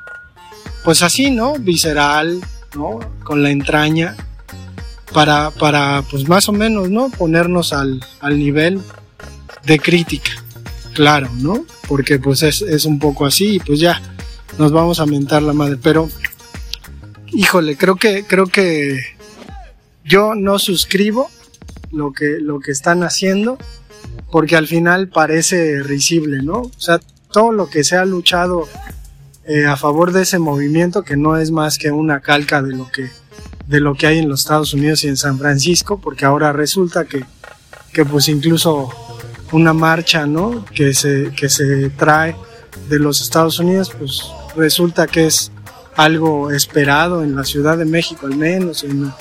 pues 0.84 1.02
así, 1.02 1.32
¿no? 1.32 1.56
Visceral, 1.56 2.42
¿no? 2.76 3.00
Con 3.24 3.44
la 3.44 3.52
entraña, 3.52 4.16
para, 5.14 5.52
para 5.52 6.04
pues 6.10 6.28
más 6.28 6.48
o 6.50 6.52
menos, 6.52 6.90
¿no? 6.90 7.10
Ponernos 7.10 7.74
al, 7.74 8.04
al 8.20 8.38
nivel 8.38 8.82
de 9.66 9.80
crítica, 9.80 10.32
claro, 10.94 11.30
¿no? 11.36 11.66
Porque 11.88 12.20
pues 12.20 12.44
es, 12.44 12.62
es 12.62 12.86
un 12.86 13.00
poco 13.00 13.26
así 13.26 13.56
y 13.56 13.60
pues 13.60 13.80
ya 13.80 14.02
nos 14.58 14.72
vamos 14.72 15.00
a 15.00 15.06
mentar 15.06 15.42
la 15.44 15.54
madre, 15.54 15.78
pero 15.82 16.10
híjole, 17.28 17.78
creo 17.78 17.96
que, 17.96 18.26
creo 18.26 18.48
que 18.48 19.00
yo 20.04 20.36
no 20.36 20.60
suscribo 20.60 21.30
lo 21.92 22.12
que, 22.12 22.38
lo 22.40 22.60
que 22.60 22.72
están 22.72 23.04
haciendo 23.04 23.58
porque 24.32 24.56
al 24.56 24.68
final 24.68 25.10
parece 25.10 25.84
risible, 25.84 26.42
¿no? 26.42 26.62
O 26.62 26.72
sea, 26.78 27.00
todo 27.32 27.52
lo 27.52 27.70
que 27.70 27.84
se 27.84 27.98
ha 27.98 28.06
luchado 28.06 28.68
eh, 29.46 29.66
a 29.66 29.76
favor 29.76 30.12
de 30.12 30.22
ese 30.22 30.40
movimiento, 30.40 31.04
que 31.04 31.18
no 31.18 31.38
es 31.38 31.52
más 31.52 31.78
que 31.78 31.92
una 31.92 32.22
calca 32.22 32.62
de 32.62 32.76
lo 32.76 32.90
que, 32.90 33.10
de 33.68 33.80
lo 33.80 33.96
que 33.96 34.08
hay 34.08 34.20
en 34.20 34.30
los 34.30 34.42
Estados 34.42 34.74
Unidos 34.74 35.04
y 35.04 35.10
en 35.10 35.18
San 35.18 35.38
Francisco, 35.38 36.00
porque 36.00 36.26
ahora 36.26 36.54
resulta 36.54 37.06
que, 37.06 37.26
que 37.92 38.06
pues 38.06 38.30
incluso 38.30 38.90
una 39.52 39.74
marcha, 39.74 40.26
¿no? 40.26 40.66
Que 40.74 40.94
se, 40.94 41.32
que 41.36 41.50
se 41.50 41.90
trae 41.90 42.36
de 42.90 43.00
los 43.00 43.22
Estados 43.22 43.60
Unidos, 43.60 43.94
pues 43.98 44.24
resulta 44.56 45.08
que 45.08 45.26
es 45.26 45.52
algo 45.96 46.52
esperado 46.52 47.24
en 47.24 47.36
la 47.36 47.44
Ciudad 47.44 47.78
de 47.78 47.86
México 47.86 48.28
al 48.28 48.36
menos, 48.36 48.84
en 48.84 49.12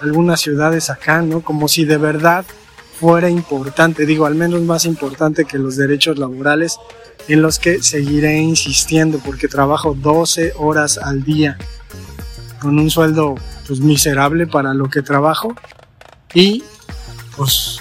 algunas 0.00 0.40
ciudades 0.40 0.90
acá, 0.90 1.22
¿no? 1.22 1.40
Como 1.40 1.68
si 1.68 1.84
de 1.84 1.98
verdad 1.98 2.44
fuera 2.98 3.28
importante, 3.28 4.06
digo, 4.06 4.26
al 4.26 4.34
menos 4.34 4.62
más 4.62 4.84
importante 4.84 5.44
que 5.44 5.58
los 5.58 5.76
derechos 5.76 6.18
laborales 6.18 6.78
en 7.28 7.42
los 7.42 7.58
que 7.58 7.82
seguiré 7.82 8.38
insistiendo 8.38 9.18
porque 9.18 9.48
trabajo 9.48 9.94
12 9.94 10.54
horas 10.56 10.98
al 10.98 11.22
día 11.22 11.58
con 12.60 12.78
un 12.78 12.90
sueldo 12.90 13.34
pues 13.66 13.80
miserable 13.80 14.46
para 14.46 14.74
lo 14.74 14.88
que 14.88 15.02
trabajo 15.02 15.54
y 16.32 16.62
pues 17.36 17.80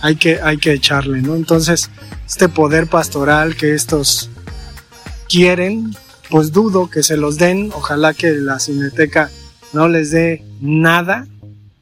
hay 0.00 0.16
que, 0.16 0.40
hay 0.40 0.58
que 0.58 0.72
echarle, 0.72 1.22
¿no? 1.22 1.36
Entonces, 1.36 1.90
este 2.26 2.48
poder 2.48 2.86
pastoral 2.86 3.56
que 3.56 3.74
estos 3.74 4.30
quieren, 5.28 5.94
pues 6.30 6.52
dudo 6.52 6.90
que 6.90 7.02
se 7.02 7.16
los 7.16 7.38
den, 7.38 7.70
ojalá 7.74 8.14
que 8.14 8.32
la 8.32 8.58
cineteca 8.58 9.30
no 9.72 9.88
les 9.88 10.10
dé 10.10 10.44
nada, 10.60 11.26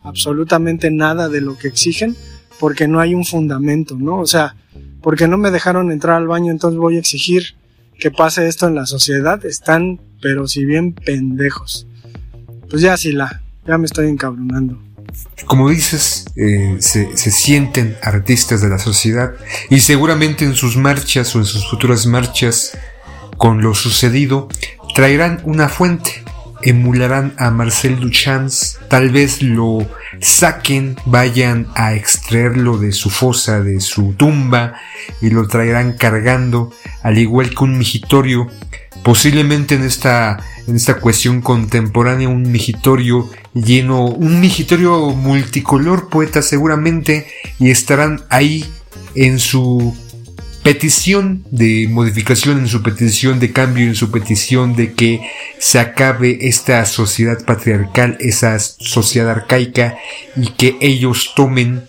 absolutamente 0.02 0.90
nada 0.90 1.28
de 1.28 1.40
lo 1.40 1.56
que 1.56 1.68
exigen, 1.68 2.16
porque 2.58 2.88
no 2.88 3.00
hay 3.00 3.14
un 3.14 3.24
fundamento, 3.24 3.96
¿no? 3.98 4.20
O 4.20 4.26
sea, 4.26 4.56
porque 5.02 5.28
no 5.28 5.38
me 5.38 5.50
dejaron 5.50 5.92
entrar 5.92 6.16
al 6.16 6.26
baño, 6.26 6.50
entonces 6.50 6.78
voy 6.78 6.96
a 6.96 7.00
exigir 7.00 7.54
que 7.98 8.10
pase 8.10 8.48
esto 8.48 8.66
en 8.66 8.74
la 8.74 8.86
sociedad. 8.86 9.44
Están, 9.44 10.00
pero 10.20 10.46
si 10.48 10.64
bien 10.64 10.92
pendejos. 10.92 11.86
Pues 12.70 12.82
ya 12.82 12.96
sí 12.96 13.12
la, 13.12 13.42
ya 13.66 13.78
me 13.78 13.86
estoy 13.86 14.08
encabronando. 14.08 14.82
Como 15.46 15.70
dices, 15.70 16.26
eh, 16.36 16.76
se, 16.80 17.16
se 17.16 17.30
sienten 17.30 17.96
artistas 18.02 18.60
de 18.62 18.68
la 18.68 18.78
sociedad 18.78 19.34
y 19.70 19.80
seguramente 19.80 20.44
en 20.44 20.54
sus 20.54 20.76
marchas 20.76 21.34
o 21.36 21.38
en 21.38 21.44
sus 21.44 21.68
futuras 21.68 22.06
marchas 22.06 22.76
con 23.36 23.62
lo 23.62 23.74
sucedido 23.74 24.48
traerán 24.94 25.40
una 25.44 25.68
fuente 25.68 26.24
emularán 26.64 27.34
a 27.38 27.50
Marcel 27.50 28.00
Duchamp, 28.00 28.50
tal 28.88 29.10
vez 29.10 29.42
lo 29.42 29.86
saquen, 30.20 30.96
vayan 31.04 31.66
a 31.74 31.94
extraerlo 31.94 32.78
de 32.78 32.92
su 32.92 33.10
fosa, 33.10 33.60
de 33.60 33.80
su 33.80 34.14
tumba 34.14 34.74
y 35.20 35.30
lo 35.30 35.46
traerán 35.46 35.92
cargando, 35.96 36.72
al 37.02 37.18
igual 37.18 37.50
que 37.50 37.64
un 37.64 37.78
migitorio, 37.78 38.48
posiblemente 39.02 39.74
en 39.74 39.84
esta, 39.84 40.38
en 40.66 40.76
esta 40.76 40.94
cuestión 40.96 41.42
contemporánea, 41.42 42.28
un 42.28 42.50
migitorio 42.50 43.30
lleno, 43.52 44.06
un 44.06 44.40
migitorio 44.40 45.10
multicolor, 45.10 46.08
poeta 46.08 46.42
seguramente, 46.42 47.26
y 47.58 47.70
estarán 47.70 48.24
ahí 48.30 48.64
en 49.14 49.38
su 49.38 49.94
petición 50.64 51.44
de 51.50 51.86
modificación, 51.90 52.58
en 52.58 52.68
su 52.68 52.82
petición 52.82 53.38
de 53.38 53.52
cambio, 53.52 53.86
en 53.86 53.94
su 53.94 54.10
petición 54.10 54.74
de 54.74 54.94
que 54.94 55.20
se 55.58 55.78
acabe 55.78 56.48
esta 56.48 56.84
sociedad 56.86 57.44
patriarcal, 57.44 58.16
esa 58.18 58.58
sociedad 58.58 59.30
arcaica 59.30 59.98
y 60.34 60.48
que 60.52 60.76
ellos 60.80 61.34
tomen 61.36 61.84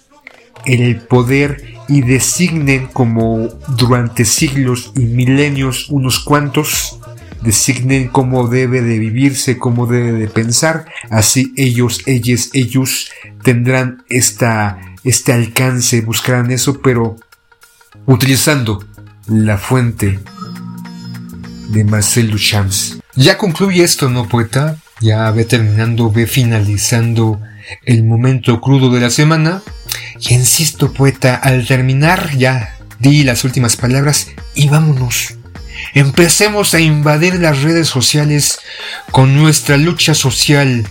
el 0.65 0.97
poder 0.97 1.63
y 1.87 2.01
designen 2.01 2.87
como 2.87 3.47
durante 3.77 4.25
siglos 4.25 4.91
y 4.95 5.05
milenios 5.05 5.89
unos 5.89 6.19
cuantos 6.19 6.99
designen 7.41 8.09
cómo 8.09 8.47
debe 8.47 8.81
de 8.81 8.99
vivirse, 8.99 9.57
cómo 9.57 9.85
debe 9.85 10.11
de 10.11 10.27
pensar, 10.27 10.87
así 11.11 11.53
ellos, 11.55 12.01
ellos, 12.07 12.49
ellos 12.53 13.11
tendrán 13.43 14.03
esta, 14.09 14.79
este 15.03 15.31
alcance, 15.31 16.01
buscarán 16.01 16.49
eso, 16.51 16.81
pero 16.81 17.17
utilizando 18.05 18.83
la 19.27 19.57
fuente 19.57 20.19
de 21.69 21.83
Marcel 21.83 22.31
Duchamp. 22.31 22.71
Ya 23.15 23.37
concluye 23.37 23.83
esto, 23.83 24.09
¿no, 24.09 24.27
poeta? 24.27 24.77
Ya 25.01 25.29
ve 25.31 25.45
terminando, 25.45 26.11
ve 26.11 26.27
finalizando 26.27 27.39
el 27.83 28.03
momento 28.03 28.61
crudo 28.61 28.89
de 28.93 29.01
la 29.01 29.09
semana. 29.09 29.61
Y 30.19 30.33
insisto, 30.33 30.93
poeta, 30.93 31.35
al 31.35 31.65
terminar 31.65 32.35
ya 32.37 32.77
di 32.99 33.23
las 33.23 33.43
últimas 33.43 33.75
palabras 33.75 34.29
y 34.53 34.67
vámonos. 34.67 35.35
Empecemos 35.93 36.73
a 36.73 36.79
invadir 36.79 37.35
las 37.35 37.61
redes 37.61 37.87
sociales 37.87 38.59
con 39.11 39.35
nuestra 39.35 39.77
lucha 39.77 40.13
social 40.13 40.87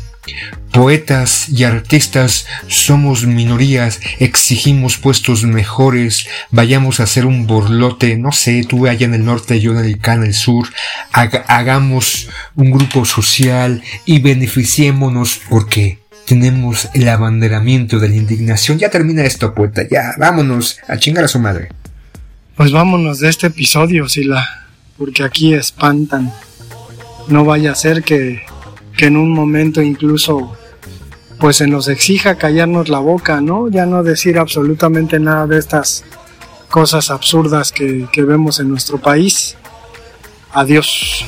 Poetas 0.74 1.48
y 1.48 1.62
artistas 1.62 2.46
somos 2.66 3.26
minorías, 3.26 4.00
exigimos 4.18 4.98
puestos 4.98 5.44
mejores, 5.44 6.26
vayamos 6.50 6.98
a 6.98 7.04
hacer 7.04 7.26
un 7.26 7.46
borlote, 7.46 8.16
no 8.16 8.32
sé, 8.32 8.64
tú 8.68 8.88
allá 8.88 9.06
en 9.06 9.14
el 9.14 9.24
norte, 9.24 9.60
yo 9.60 9.70
en 9.70 9.78
el 9.78 10.00
en 10.04 10.22
el 10.24 10.34
sur, 10.34 10.66
hagamos 11.12 12.28
un 12.56 12.72
grupo 12.72 13.04
social 13.04 13.82
y 14.04 14.18
beneficiémonos 14.18 15.40
porque 15.48 16.00
tenemos 16.26 16.88
el 16.92 17.08
abanderamiento 17.08 18.00
de 18.00 18.08
la 18.08 18.16
indignación. 18.16 18.78
Ya 18.78 18.90
termina 18.90 19.22
esto, 19.22 19.54
poeta, 19.54 19.82
ya, 19.88 20.14
vámonos 20.18 20.78
a 20.88 20.98
chingar 20.98 21.24
a 21.24 21.28
su 21.28 21.38
madre. 21.38 21.68
Pues 22.56 22.72
vámonos 22.72 23.20
de 23.20 23.28
este 23.28 23.46
episodio, 23.46 24.08
Sila, 24.08 24.66
porque 24.98 25.22
aquí 25.22 25.54
espantan. 25.54 26.32
No 27.28 27.44
vaya 27.44 27.70
a 27.70 27.74
ser 27.76 28.02
que 28.02 28.42
que 28.96 29.06
en 29.06 29.16
un 29.16 29.30
momento 29.30 29.82
incluso 29.82 30.56
pues 31.38 31.56
se 31.56 31.66
nos 31.66 31.88
exija 31.88 32.36
callarnos 32.36 32.88
la 32.88 32.98
boca, 32.98 33.40
¿no? 33.40 33.68
Ya 33.68 33.86
no 33.86 34.02
decir 34.02 34.38
absolutamente 34.38 35.18
nada 35.18 35.46
de 35.46 35.58
estas 35.58 36.04
cosas 36.70 37.10
absurdas 37.10 37.72
que, 37.72 38.08
que 38.12 38.22
vemos 38.22 38.60
en 38.60 38.68
nuestro 38.68 38.98
país. 38.98 39.56
Adiós. 40.52 41.24